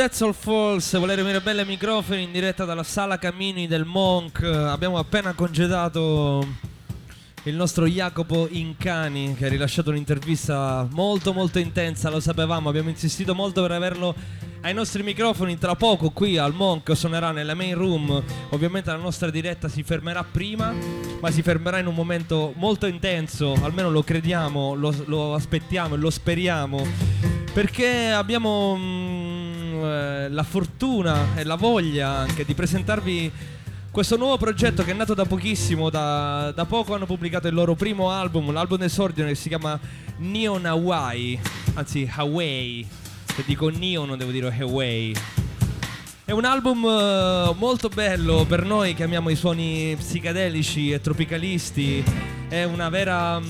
[0.00, 4.42] That's All False, Valerio Mirabella microfoni in diretta dalla sala Camini del Monk.
[4.42, 6.42] Abbiamo appena congedato
[7.42, 13.34] il nostro Jacopo Incani che ha rilasciato un'intervista molto molto intensa, lo sapevamo, abbiamo insistito
[13.34, 14.14] molto per averlo
[14.62, 15.58] ai nostri microfoni.
[15.58, 18.22] Tra poco qui al Monk suonerà nella main room.
[18.52, 20.74] Ovviamente la nostra diretta si fermerà prima,
[21.20, 25.98] ma si fermerà in un momento molto intenso, almeno lo crediamo, lo, lo aspettiamo e
[25.98, 26.86] lo speriamo.
[27.52, 29.19] Perché abbiamo mm,
[29.84, 33.32] eh, la fortuna e la voglia anche di presentarvi
[33.90, 37.74] questo nuovo progetto che è nato da pochissimo, da, da poco hanno pubblicato il loro
[37.74, 39.78] primo album, l'album d'esordio che si chiama
[40.18, 41.40] Neon Hawaii,
[41.74, 42.86] anzi Hawaii,
[43.34, 45.14] se dico Neon devo dire Hawaii.
[46.24, 52.04] È un album eh, molto bello per noi che amiamo i suoni psichedelici e tropicalisti,
[52.48, 53.40] è una vera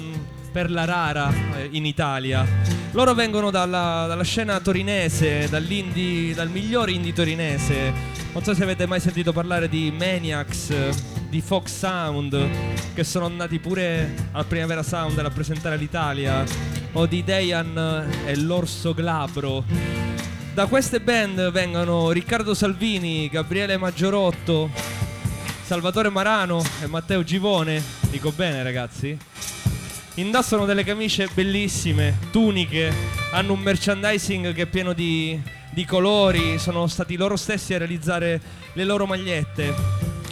[0.50, 2.46] mm, perla rara eh, in Italia.
[2.92, 7.92] Loro vengono dalla, dalla scena torinese, dal miglior indie torinese.
[8.32, 12.48] Non so se avete mai sentito parlare di Maniacs, di Fox Sound,
[12.94, 16.44] che sono andati pure al Primavera Sound a rappresentare l'Italia,
[16.92, 19.64] o di Dejan e l'Orso Glabro.
[20.52, 24.68] Da queste band vengono Riccardo Salvini, Gabriele Maggiorotto,
[25.64, 27.82] Salvatore Marano e Matteo Givone.
[28.10, 29.16] Dico bene, ragazzi?
[30.14, 32.92] Indossano delle camicie bellissime, tuniche,
[33.32, 35.40] hanno un merchandising che è pieno di,
[35.70, 38.40] di colori, sono stati loro stessi a realizzare
[38.72, 39.72] le loro magliette.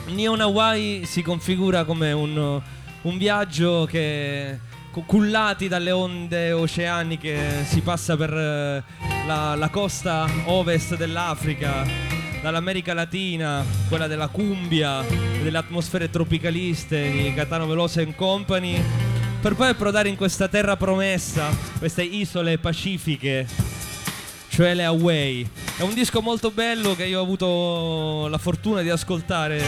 [0.08, 2.60] Neon Hawaii si configura come un,
[3.02, 4.58] un viaggio che
[4.90, 8.82] cu- cullati dalle onde oceaniche si passa per eh,
[9.26, 11.86] la, la costa ovest dell'Africa,
[12.42, 15.04] dall'America Latina, quella della cumbia,
[15.42, 18.82] delle atmosfere tropicaliste di Catano Velosa Company,
[19.40, 23.46] per poi approdare in questa terra promessa, queste isole pacifiche,
[24.48, 25.48] cioè le Hawaii.
[25.76, 29.62] È un disco molto bello che io ho avuto la fortuna di ascoltare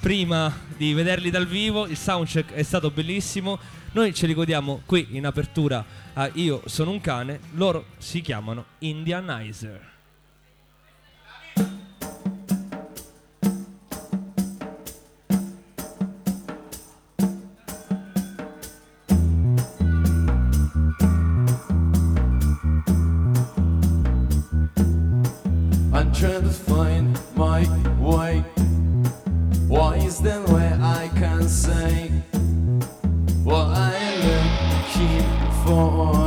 [0.00, 3.58] prima di vederli dal vivo, il soundcheck è stato bellissimo.
[3.92, 5.84] Noi ce li godiamo qui in apertura
[6.14, 9.87] a Io sono un cane, loro si chiamano Indianizer.
[26.18, 27.60] Trying to find my
[28.00, 28.40] way.
[29.68, 32.08] Why is the way I can say
[33.44, 36.17] what I'm looking for?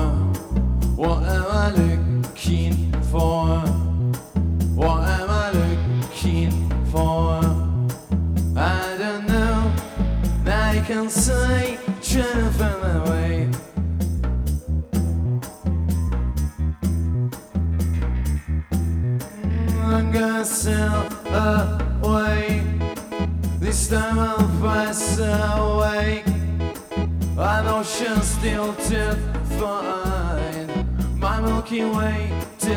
[20.41, 21.07] myself
[22.03, 22.63] away.
[23.59, 26.23] This time I'll pass away.
[27.37, 29.15] An ocean still to
[29.59, 32.75] find my Milky Way to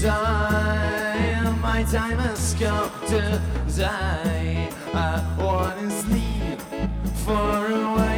[0.00, 1.52] die.
[1.60, 3.42] My time has come to
[3.76, 4.70] die.
[4.94, 6.60] I wanna sleep
[7.26, 8.09] far away.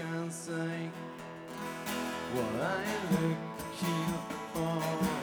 [0.00, 0.90] can say
[2.32, 4.14] what I'm looking
[4.54, 5.19] for.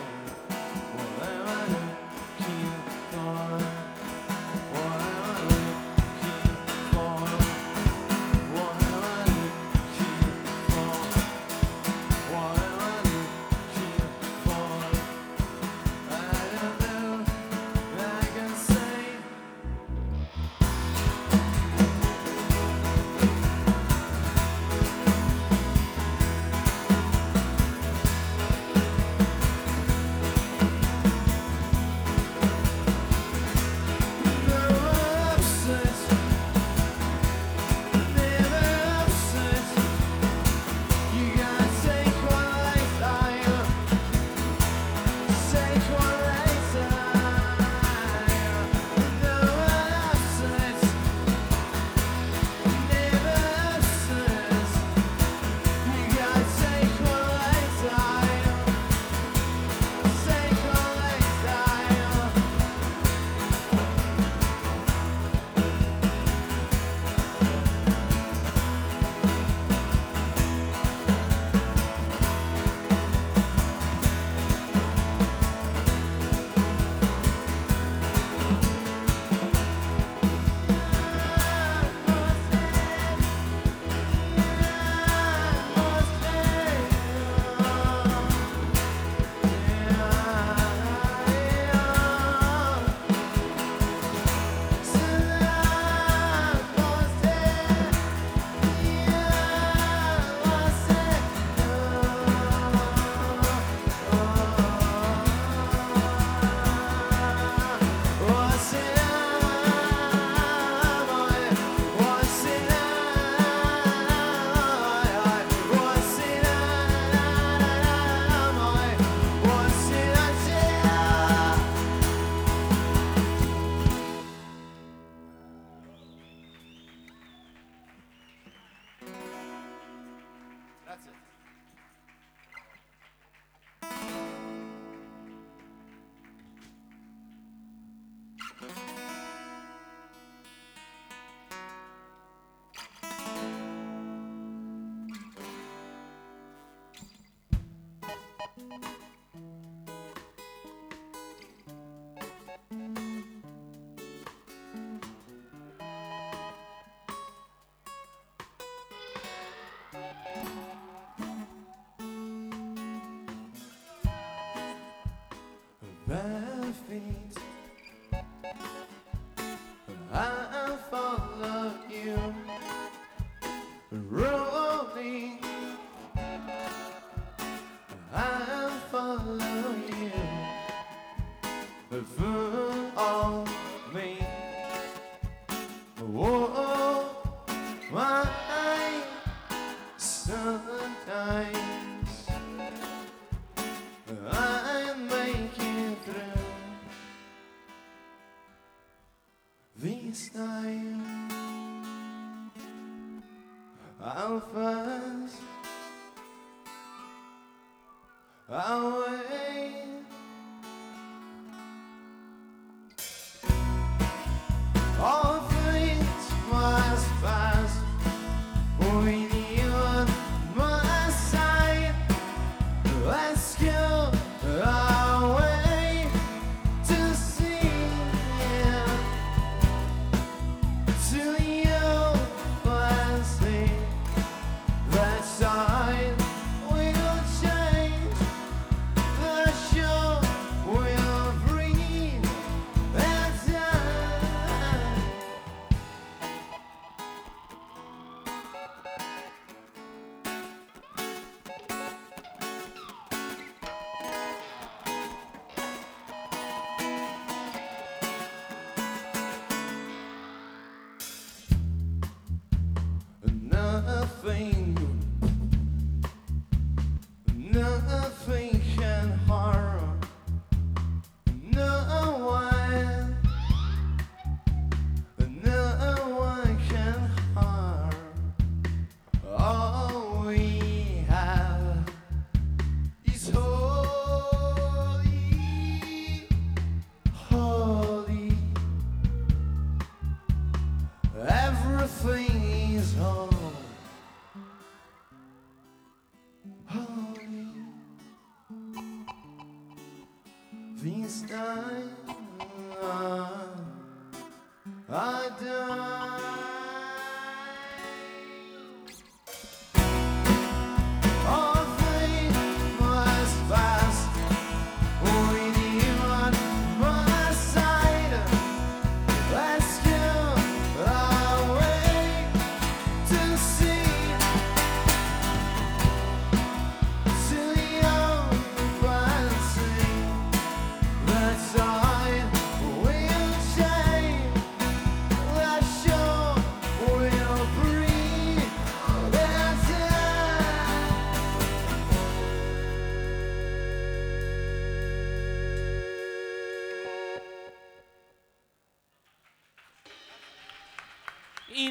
[166.08, 167.47] perfect.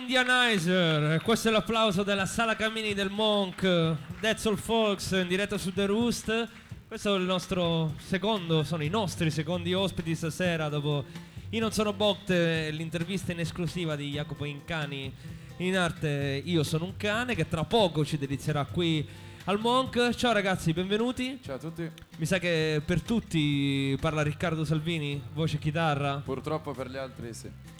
[0.07, 5.72] Indianizer, questo è l'applauso della sala Camini del Monk, That's All Folks in diretta su
[5.72, 6.48] The Roost.
[6.86, 11.04] Questo è il nostro secondo, sono i nostri secondi ospiti stasera dopo
[11.50, 15.12] I Non Sono Botte, l'intervista in esclusiva di Jacopo Incani
[15.57, 19.04] in arte Io Sono un cane che tra poco ci delizierà qui
[19.46, 20.14] al Monk.
[20.14, 21.40] Ciao ragazzi, benvenuti.
[21.42, 21.90] Ciao a tutti.
[22.18, 26.22] Mi sa che per tutti parla Riccardo Salvini, voce chitarra.
[26.24, 27.74] Purtroppo per gli altri sì.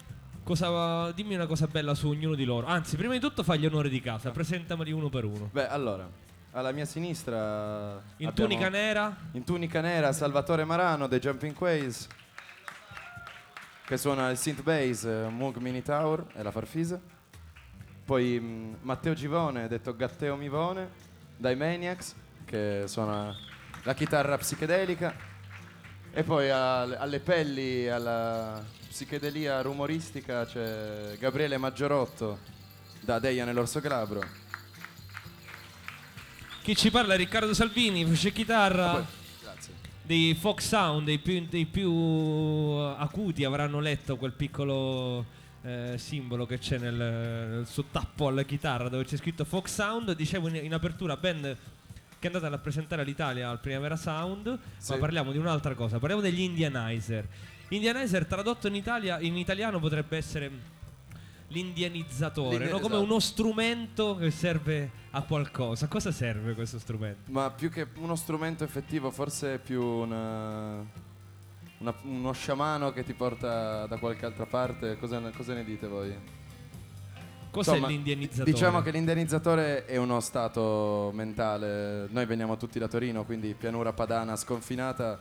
[0.47, 2.67] Cosa, dimmi una cosa bella su ognuno di loro.
[2.67, 5.49] Anzi, prima di tutto fai gli onori di casa, presentameli uno per uno.
[5.51, 6.09] Beh, allora,
[6.51, 12.07] alla mia sinistra In tunica nera, in tunica nera Salvatore Marano dei Jumping Quails
[13.85, 16.97] che suona il synth bass eh, Moog Mini Tower e la Farfisa.
[18.05, 20.89] Poi mh, Matteo Givone, detto Gatteo Mivone,
[21.35, 23.35] dai Maniacs che suona
[23.83, 25.13] la chitarra psichedelica.
[26.13, 32.39] E poi al- alle pelli, alla psichedelia rumoristica c'è Gabriele Maggiorotto
[33.01, 34.21] da Deia nell'Orso Glabro.
[36.63, 39.05] chi ci parla è Riccardo Salvini, voce chitarra Poi-
[40.03, 45.25] dei folk sound, dei più, dei più eh, acuti avranno letto quel piccolo
[45.63, 50.13] eh, simbolo che c'è nel, nel suo tappo alla chitarra dove c'è scritto folk sound.
[50.15, 51.43] Dicevo in, in apertura, band
[52.19, 54.91] che è andata a rappresentare l'Italia al Primavera Sound, Sì.
[54.93, 57.27] ma parliamo di un'altra cosa, parliamo degli Indianizer.
[57.69, 60.51] Indianizer tradotto in, Italia, in italiano potrebbe essere
[61.49, 62.79] l'indianizzatore, L'indi- no?
[62.79, 63.09] come esatto.
[63.09, 65.85] uno strumento che serve a qualcosa.
[65.85, 67.31] A cosa serve questo strumento?
[67.31, 70.83] Ma più che uno strumento effettivo, forse è più una-
[71.79, 74.97] una- uno sciamano che ti porta da qualche altra parte.
[74.97, 76.15] Cosa, ne- cosa ne dite voi?
[77.49, 78.51] Cos'è Insomma, l'indianizzatore?
[78.51, 82.07] Diciamo che l'indianizzatore è uno stato mentale.
[82.11, 85.17] Noi veniamo tutti da Torino, quindi pianura padana sconfinata,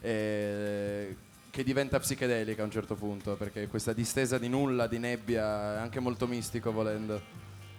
[0.00, 1.16] eh,
[1.56, 5.78] che diventa psichedelica a un certo punto, perché questa distesa di nulla, di nebbia, è
[5.78, 7.18] anche molto mistico volendo.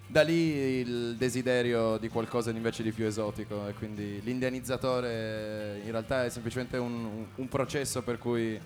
[0.07, 5.91] Da lì il desiderio di qualcosa di invece di più esotico e quindi l'indianizzatore in
[5.91, 8.59] realtà è semplicemente un, un processo per cui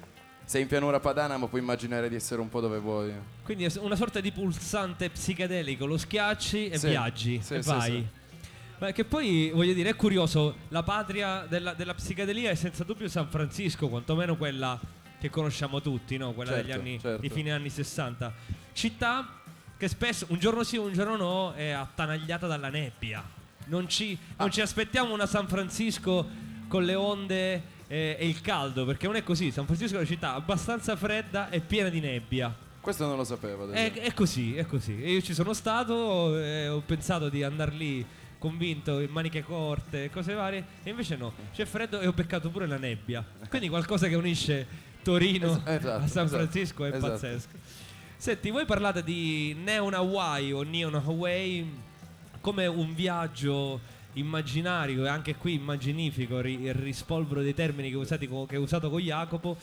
[0.46, 3.12] sei in pianura padana ma puoi immaginare di essere un po' dove vuoi.
[3.44, 7.70] Quindi è una sorta di pulsante psichedelico, lo schiacci e Sì, viaggi sì, e sì,
[7.70, 8.08] vai.
[8.78, 13.10] Ma che poi voglio dire, è curioso, la patria della, della psichedelia è senza dubbio
[13.10, 14.80] San Francisco, quantomeno quella
[15.22, 16.34] che conosciamo tutti, no?
[16.34, 17.22] quella Certo, degli anni, certo.
[17.22, 18.34] di fine anni 60.
[18.74, 19.40] Città
[19.78, 23.24] che spesso, un giorno sì, un giorno no, è attanagliata dalla nebbia.
[23.68, 24.52] Non ci, non Ah.
[24.52, 26.28] ci aspettiamo una San Francisco
[26.68, 29.52] con le onde eh, e il caldo, perché non è così.
[29.52, 32.54] San Francisco è una città abbastanza fredda e piena di nebbia.
[32.80, 33.70] Questo non lo sapevo.
[33.70, 34.94] È, è così, è così.
[34.94, 38.04] Io ci sono stato e ho pensato di andare lì
[38.40, 42.66] convinto in maniche corte, cose varie, e invece no, c'è freddo e ho beccato pure
[42.66, 43.24] la nebbia.
[43.50, 47.08] Quindi qualcosa che unisce Torino Es- esatto, a San esatto, Francisco è esatto.
[47.08, 47.58] pazzesco.
[48.18, 51.70] Senti, voi parlate di Neon Hawaii o Neon Hawaii
[52.40, 53.80] come un viaggio
[54.14, 59.00] immaginario e anche qui immaginifico, il rispolvero dei termini che, usati che ho usato con
[59.00, 59.58] Jacopo,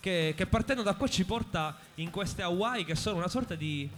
[0.00, 3.88] che, che partendo da qua ci porta in queste Hawaii che sono una sorta di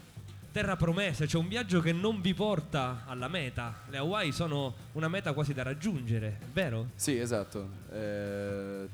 [0.53, 3.83] terra promessa, cioè un viaggio che non vi porta alla meta.
[3.89, 6.91] Le Hawaii sono una meta quasi da raggiungere, vero?
[6.95, 7.69] Sì, esatto.
[7.93, 8.89] Eh,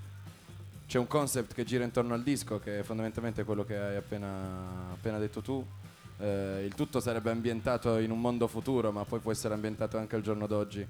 [0.94, 4.92] c'è un concept che gira intorno al disco che è fondamentalmente quello che hai appena,
[4.92, 5.66] appena detto tu.
[6.18, 10.14] Eh, il tutto sarebbe ambientato in un mondo futuro, ma poi può essere ambientato anche
[10.14, 10.86] al giorno d'oggi.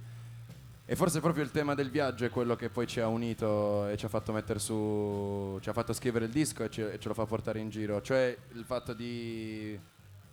[0.84, 3.96] E forse proprio il tema del viaggio è quello che poi ci ha unito e
[3.96, 5.56] ci ha fatto mettere su.
[5.62, 8.02] ci ha fatto scrivere il disco e, ci- e ce lo fa portare in giro.
[8.02, 9.80] Cioè il fatto di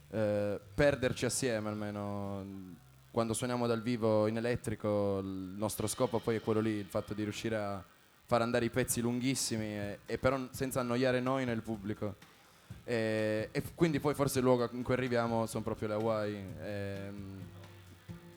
[0.10, 2.44] eh, perderci assieme almeno.
[3.10, 7.14] Quando suoniamo dal vivo in elettrico, il nostro scopo poi è quello lì, il fatto
[7.14, 7.82] di riuscire a
[8.32, 12.16] far andare i pezzi lunghissimi e, e però senza annoiare noi nel pubblico.
[12.86, 16.46] E, e quindi poi forse il luogo in cui arriviamo sono proprio le Hawaii.
[16.64, 17.40] Ehm,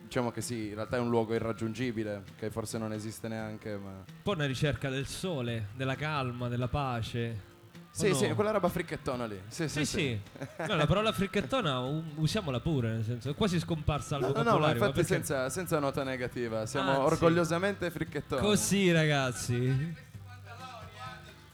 [0.02, 3.90] diciamo che sì, in realtà è un luogo irraggiungibile, che forse non esiste neanche, ma...
[3.90, 7.52] Un po' una ricerca del sole, della calma, della pace.
[7.96, 8.14] Sì, no?
[8.16, 9.40] sì, quella roba fricchettona lì.
[9.46, 9.96] Sì, Sì, sì.
[9.98, 10.20] sì.
[10.66, 11.78] No, la parola fricchettona
[12.16, 14.80] usiamola pure, nel senso, è quasi scomparsa al No, no, no, vocabolario.
[14.80, 17.02] ma infatti perché- senza, senza nota negativa, siamo Anzi.
[17.02, 18.40] orgogliosamente fricchettoni.
[18.42, 19.94] Così, ragazzi.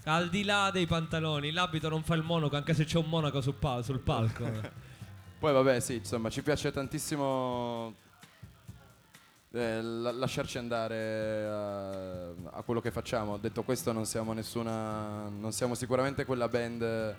[0.05, 3.43] Al di là dei pantaloni, l'abito non fa il monaco, anche se c'è un monaco
[3.43, 4.45] sul, pal- sul palco.
[5.39, 7.95] Poi vabbè, sì, insomma, ci piace tantissimo
[9.53, 12.29] eh, la- lasciarci andare a,
[12.59, 13.37] a quello che facciamo.
[13.37, 15.29] Detto questo, non siamo nessuna.
[15.29, 17.15] Non siamo sicuramente quella band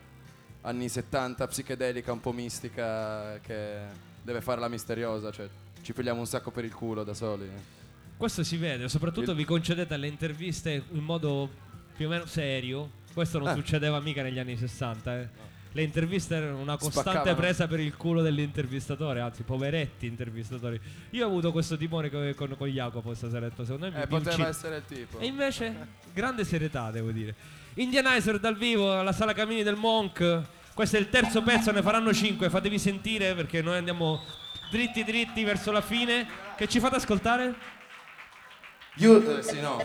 [0.62, 3.80] anni 70 psichedelica, un po' mistica, che
[4.22, 5.32] deve fare la misteriosa.
[5.32, 5.48] Cioè,
[5.82, 7.50] ci pigliamo un sacco per il culo da soli.
[8.16, 11.50] Questo si vede, soprattutto Il- vi concedete le interviste in modo
[11.96, 13.00] più o meno serio.
[13.14, 13.56] Questo non Eh.
[13.56, 15.20] succedeva mica negli anni 60.
[15.20, 15.28] eh.
[15.74, 17.36] Le interviste erano una costante Spaccavano.
[17.38, 20.80] presa per il culo dell'intervistatore, anzi, poveretti intervistatori.
[21.12, 24.32] Io ho avuto questo timore co- con, con Jacopo stasera, detto, secondo me Eh, poteva
[24.32, 24.48] uccide.
[24.50, 25.20] essere il tipo.
[25.20, 27.34] E invece, grande serietà, devo dire.
[27.76, 30.42] Indianizer dal vivo alla sala Camini del Monk.
[30.74, 32.50] Questo è il terzo pezzo, ne faranno cinque.
[32.50, 34.22] Fatevi sentire perché noi andiamo
[34.72, 36.28] dritti dritti verso la fine.
[36.58, 37.56] Che ci fate ascoltare?
[38.96, 39.78] You, eh, sì, no.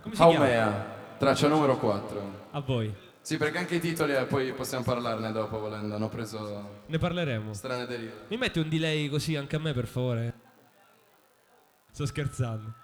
[0.00, 0.32] Come si chiama?
[0.32, 0.86] Haumea,
[1.18, 2.48] traccia numero 4.
[2.52, 2.94] A voi.
[3.24, 5.94] Sì, perché anche i titoli eh, poi possiamo parlarne dopo volendo.
[5.94, 7.54] Hanno preso Ne parleremo.
[7.54, 8.26] strane derive.
[8.28, 10.34] Mi metti un delay così anche a me, per favore?
[11.90, 12.74] Sto scherzando.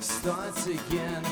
[0.00, 1.24] Starts again.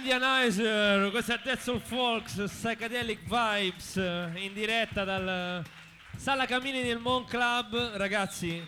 [0.00, 5.62] Indianizer, questa è Death Soul Folks, Psychedelic Vibes, eh, in diretta dal
[6.16, 7.96] Sala Camini del Mon Club.
[7.96, 8.66] Ragazzi,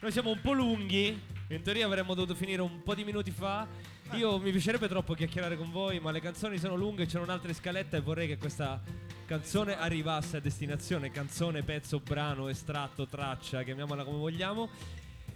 [0.00, 3.66] noi siamo un po' lunghi, in teoria avremmo dovuto finire un po' di minuti fa.
[4.12, 7.96] Io mi piacerebbe troppo chiacchierare con voi, ma le canzoni sono lunghe, c'è un'altra scaletta
[7.96, 8.78] e vorrei che questa
[9.24, 14.68] canzone arrivasse a destinazione, canzone, pezzo, brano, estratto, traccia, chiamiamola come vogliamo.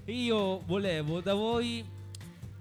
[0.05, 2.01] Io volevo da voi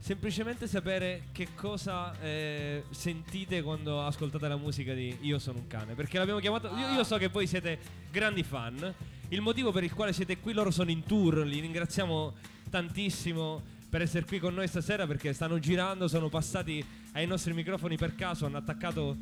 [0.02, 5.94] semplicemente sapere che cosa eh, sentite quando ascoltate la musica di Io sono un cane.
[5.94, 6.68] Perché l'abbiamo chiamato.
[6.76, 7.78] Io, io so che voi siete
[8.10, 8.94] grandi fan.
[9.30, 11.46] Il motivo per il quale siete qui, loro sono in tour.
[11.46, 12.34] Li ringraziamo
[12.70, 17.98] tantissimo per essere qui con noi stasera perché stanno girando, sono passati ai nostri microfoni
[17.98, 19.18] per caso, hanno attaccato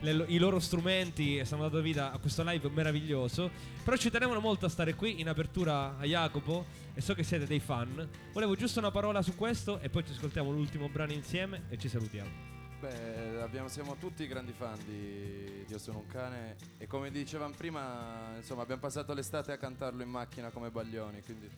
[0.00, 3.50] le- i loro strumenti e stanno dando vita a questo live meraviglioso.
[3.84, 7.46] Però ci tenevano molto a stare qui in apertura a Jacopo e so che siete
[7.46, 8.08] dei fan.
[8.32, 11.88] Volevo giusto una parola su questo e poi ci ascoltiamo l'ultimo brano insieme e ci
[11.88, 12.46] salutiamo.
[12.80, 18.34] Beh, abbiamo- siamo tutti grandi fan di Dio sono un cane e come dicevamo prima,
[18.36, 21.48] insomma, abbiamo passato l'estate a cantarlo in macchina come baglioni, quindi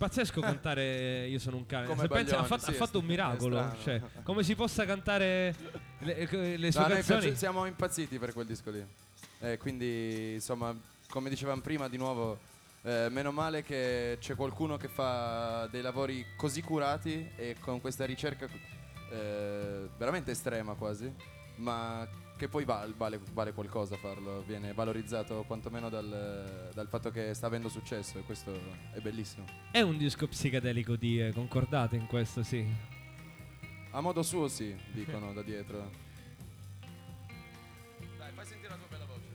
[0.00, 1.86] Pazzesco cantare Io sono un cane.
[1.86, 3.76] Come Se pensi, ha, fatto, sì, ha fatto un miracolo.
[3.82, 5.54] Cioè, come si possa cantare
[5.98, 7.20] le, le sue No, noi canzoni?
[7.20, 8.82] piace- siamo impazziti per quel disco lì.
[9.40, 10.74] Eh, quindi, insomma,
[11.10, 12.38] come dicevamo prima, di nuovo,
[12.80, 18.06] eh, meno male che c'è qualcuno che fa dei lavori così curati e con questa
[18.06, 18.48] ricerca
[19.10, 21.12] eh, veramente estrema quasi,
[21.56, 22.08] ma
[22.40, 27.48] che poi val- vale, vale qualcosa farlo, viene valorizzato quantomeno dal, dal fatto che sta
[27.48, 28.58] avendo successo e questo
[28.94, 29.44] è bellissimo.
[29.70, 32.66] È un disco psichedelico di eh, concordate in questo, sì.
[33.90, 35.90] A modo suo sì, dicono da dietro.
[38.16, 39.26] Dai, fai sentire la tua bella voce.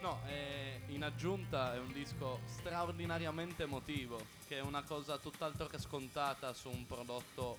[0.00, 5.78] No, eh, in aggiunta è un disco straordinariamente emotivo, che è una cosa tutt'altro che
[5.78, 7.58] scontata su un prodotto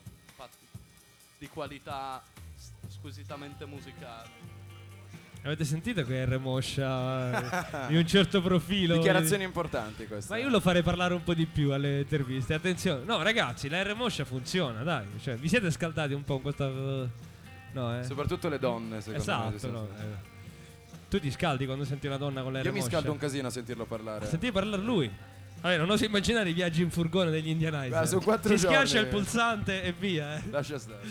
[1.37, 2.21] di qualità
[2.87, 4.59] squisitamente musicale.
[5.43, 8.95] Avete sentito che R Moscia eh, di un certo profilo?
[8.97, 10.31] Dichiarazioni importanti queste.
[10.31, 12.53] Ma io lo farei parlare un po' di più alle interviste.
[12.53, 15.07] Attenzione, no, ragazzi, la R Moscia funziona, dai.
[15.19, 16.67] Cioè, vi siete scaldati un po' con questa.
[16.67, 18.03] No, eh.
[18.03, 19.55] Soprattutto le donne, secondo me.
[19.55, 20.03] Esatto, no, sì.
[20.03, 20.29] eh.
[21.09, 23.47] Tu ti scaldi quando senti una donna con la R Io mi scaldo un casino
[23.47, 24.27] a sentirlo parlare.
[24.27, 25.11] Senti parlare lui.
[25.61, 28.07] Vabbè, non oso immaginare i viaggi in furgone degli Indianizer.
[28.07, 28.99] Sono quattro si schiaccia giorni.
[29.01, 30.41] il pulsante e via, eh.
[30.49, 31.01] Lascia stare.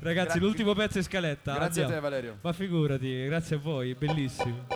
[0.00, 1.54] Ragazzi, Gra- l'ultimo pezzo è scaletta.
[1.54, 1.92] Grazie a andiamo.
[1.94, 2.38] te, Valerio.
[2.40, 4.66] Ma figurati, grazie a voi, bellissimo.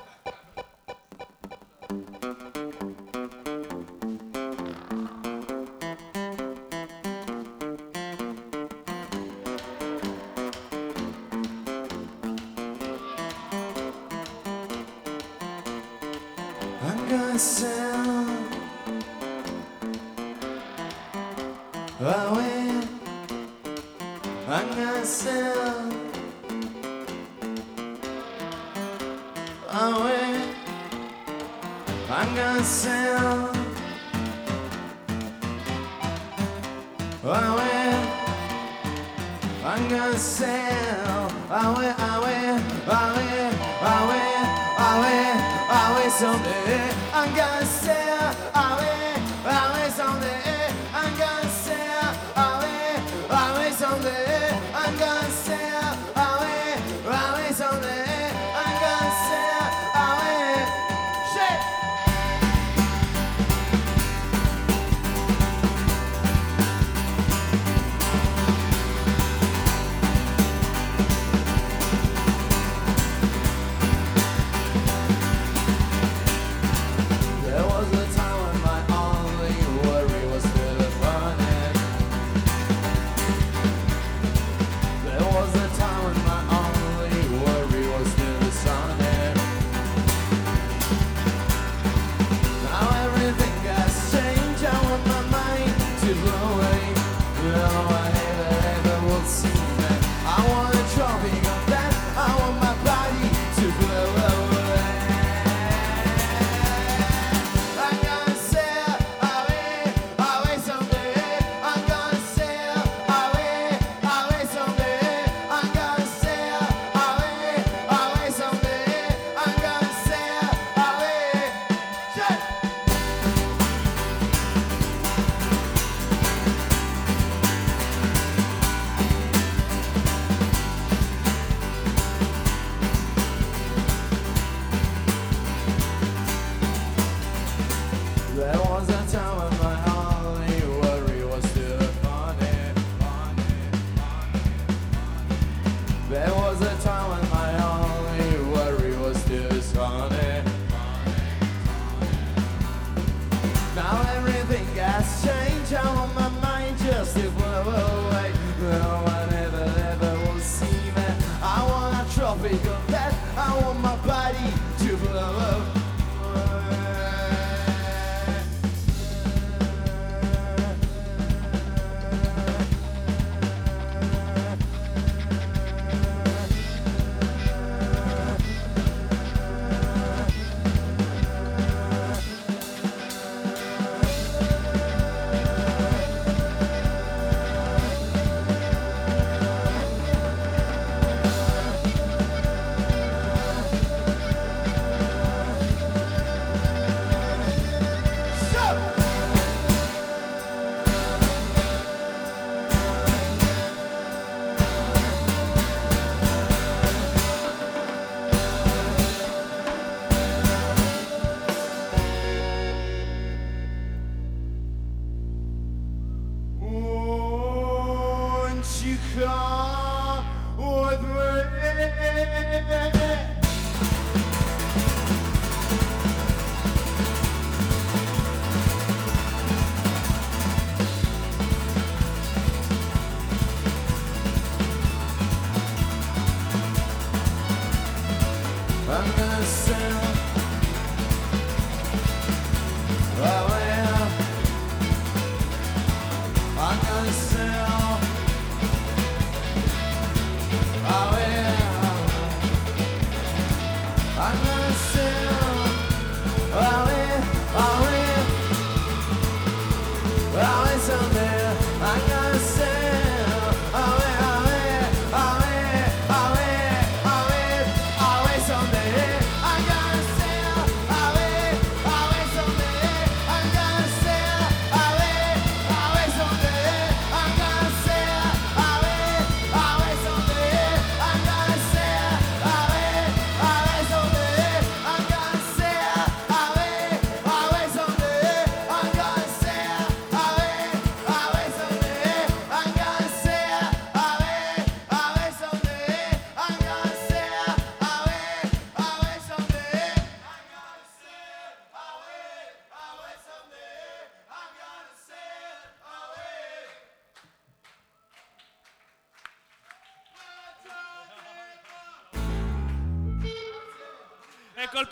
[254.27, 254.94] I'm a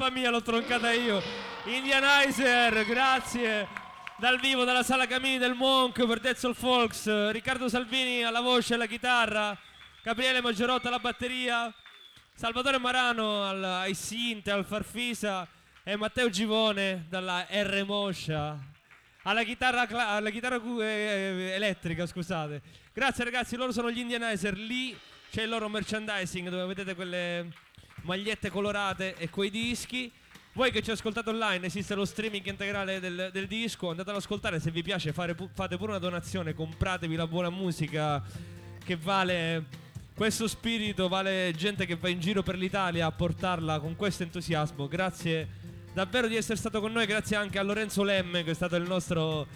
[0.02, 1.22] colpa mia, l'ho troncata io.
[1.64, 3.68] Indianizer, grazie.
[4.18, 7.30] Dal vivo dalla sala Camini del Monk per Dead Soul Folks.
[7.30, 9.56] Riccardo Salvini alla voce e alla chitarra.
[10.02, 11.72] Gabriele Maggiorotta alla batteria.
[12.34, 15.46] Salvatore Marano al, ai synth, al farfisa.
[15.84, 18.58] E Matteo Givone dalla R Moscia.
[19.22, 22.60] Alla chitarra, alla chitarra cu- eh, elettrica, scusate.
[22.92, 24.56] Grazie ragazzi, loro sono gli Indianizer.
[24.56, 24.98] Lì
[25.30, 27.70] c'è il loro merchandising dove vedete quelle
[28.02, 30.10] magliette colorate e quei dischi.
[30.54, 34.60] Voi che ci ascoltate online, esiste lo streaming integrale del, del disco, andate ad ascoltare,
[34.60, 38.22] se vi piace pu- fate pure una donazione, compratevi la buona musica
[38.84, 39.64] che vale
[40.14, 44.88] questo spirito, vale gente che va in giro per l'Italia a portarla con questo entusiasmo.
[44.88, 45.48] Grazie
[45.94, 48.86] davvero di essere stato con noi, grazie anche a Lorenzo Lemme che è stato il
[48.86, 49.46] nostro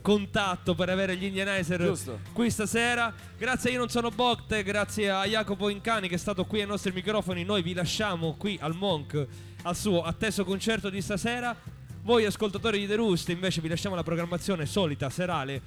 [0.00, 2.20] contatto per avere gli Indianizer Giusto.
[2.32, 3.12] qui stasera.
[3.36, 6.66] Grazie a Io Non Sono Bocte, grazie a Jacopo Incani che è stato qui ai
[6.66, 7.44] nostri microfoni.
[7.44, 9.26] Noi vi lasciamo qui al Monk
[9.62, 11.54] al suo atteso concerto di stasera.
[12.02, 15.62] Voi ascoltatori di The Roost invece vi lasciamo la programmazione solita, serale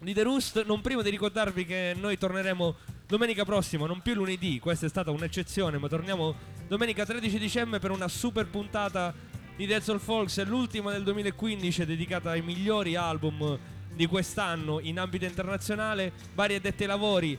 [0.00, 0.64] di The Roost.
[0.64, 5.10] Non prima di ricordarvi che noi torneremo domenica prossima, non più lunedì, questa è stata
[5.10, 6.34] un'eccezione, ma torniamo
[6.66, 9.14] domenica 13 dicembre per una super puntata
[9.56, 13.58] di Dead Soul Folks, l'ultima del 2015 dedicata ai migliori album
[13.90, 17.38] di quest'anno in ambito internazionale, vari addetti ai lavori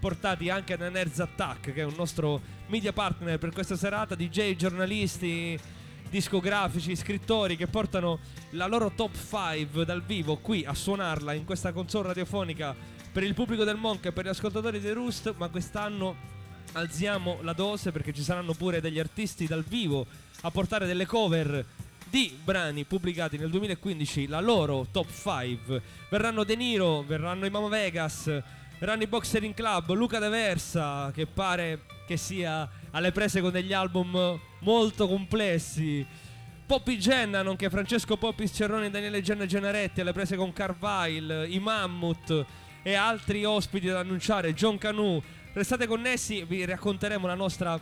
[0.00, 4.56] portati anche da Nerds Attack, che è un nostro media partner per questa serata, DJ,
[4.56, 5.58] giornalisti,
[6.08, 8.20] discografici, scrittori che portano
[8.52, 12.74] la loro top 5 dal vivo qui a suonarla in questa console radiofonica
[13.12, 16.38] per il pubblico del Monk e per gli ascoltatori di Roost, ma quest'anno
[16.72, 20.06] alziamo la dose perché ci saranno pure degli artisti dal vivo
[20.42, 21.64] a portare delle cover
[22.08, 25.82] di brani pubblicati nel 2015, la loro top 5.
[26.08, 28.24] Verranno De Niro, verranno i Mama Vegas,
[28.78, 33.72] verranno i Boxering Club, Luca De Versa, che pare che sia alle prese con degli
[33.72, 36.04] album molto complessi.
[36.66, 42.44] Poppy Genna, nonché Francesco Poppi Cerrone Daniele Genna Genaretti, alle prese con Carvile, i Mammut
[42.82, 45.22] e altri ospiti da annunciare, John Canu.
[45.52, 47.78] Restate connessi, vi racconteremo la nostra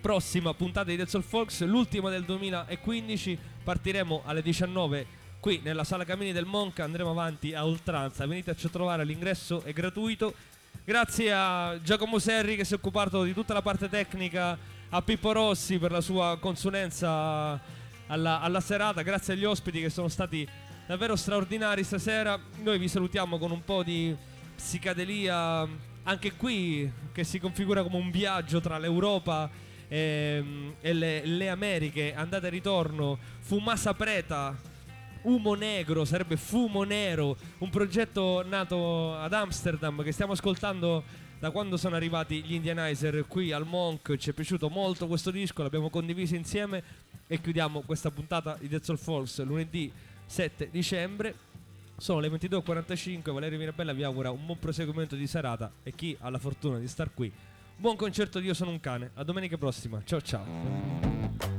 [0.00, 3.38] prossima puntata di Dead Soul Folks, l'ultima del 2015.
[3.62, 5.06] Partiremo alle 19
[5.38, 8.26] qui nella sala Camini del Monca, andremo avanti a oltranza.
[8.26, 10.34] Veniteci a trovare, l'ingresso è gratuito.
[10.84, 14.58] Grazie a Giacomo Serri che si è occupato di tutta la parte tecnica,
[14.88, 17.60] a Pippo Rossi per la sua consulenza
[18.08, 20.48] alla, alla serata, grazie agli ospiti che sono stati
[20.84, 22.36] davvero straordinari stasera.
[22.60, 24.16] Noi vi salutiamo con un po' di
[24.56, 25.68] psicadelia,
[26.08, 29.48] anche qui che si configura come un viaggio tra l'Europa
[29.88, 34.56] ehm, e le, le Americhe, andata e ritorno, Fumasa Preta,
[35.22, 41.04] Umo Negro, sarebbe Fumo Nero, un progetto nato ad Amsterdam che stiamo ascoltando
[41.38, 44.16] da quando sono arrivati gli Indianizer qui al Monk.
[44.16, 46.82] Ci è piaciuto molto questo disco, l'abbiamo condiviso insieme
[47.26, 49.92] e chiudiamo questa puntata di Dead Soul Falls lunedì
[50.24, 51.34] 7 dicembre.
[52.00, 56.30] Sono le 22.45, Valerio Mirabella vi augura un buon proseguimento di serata e chi ha
[56.30, 57.30] la fortuna di star qui.
[57.76, 61.57] Buon concerto di Io sono un cane, a domenica prossima, ciao ciao.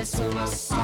[0.00, 0.79] pessoa só.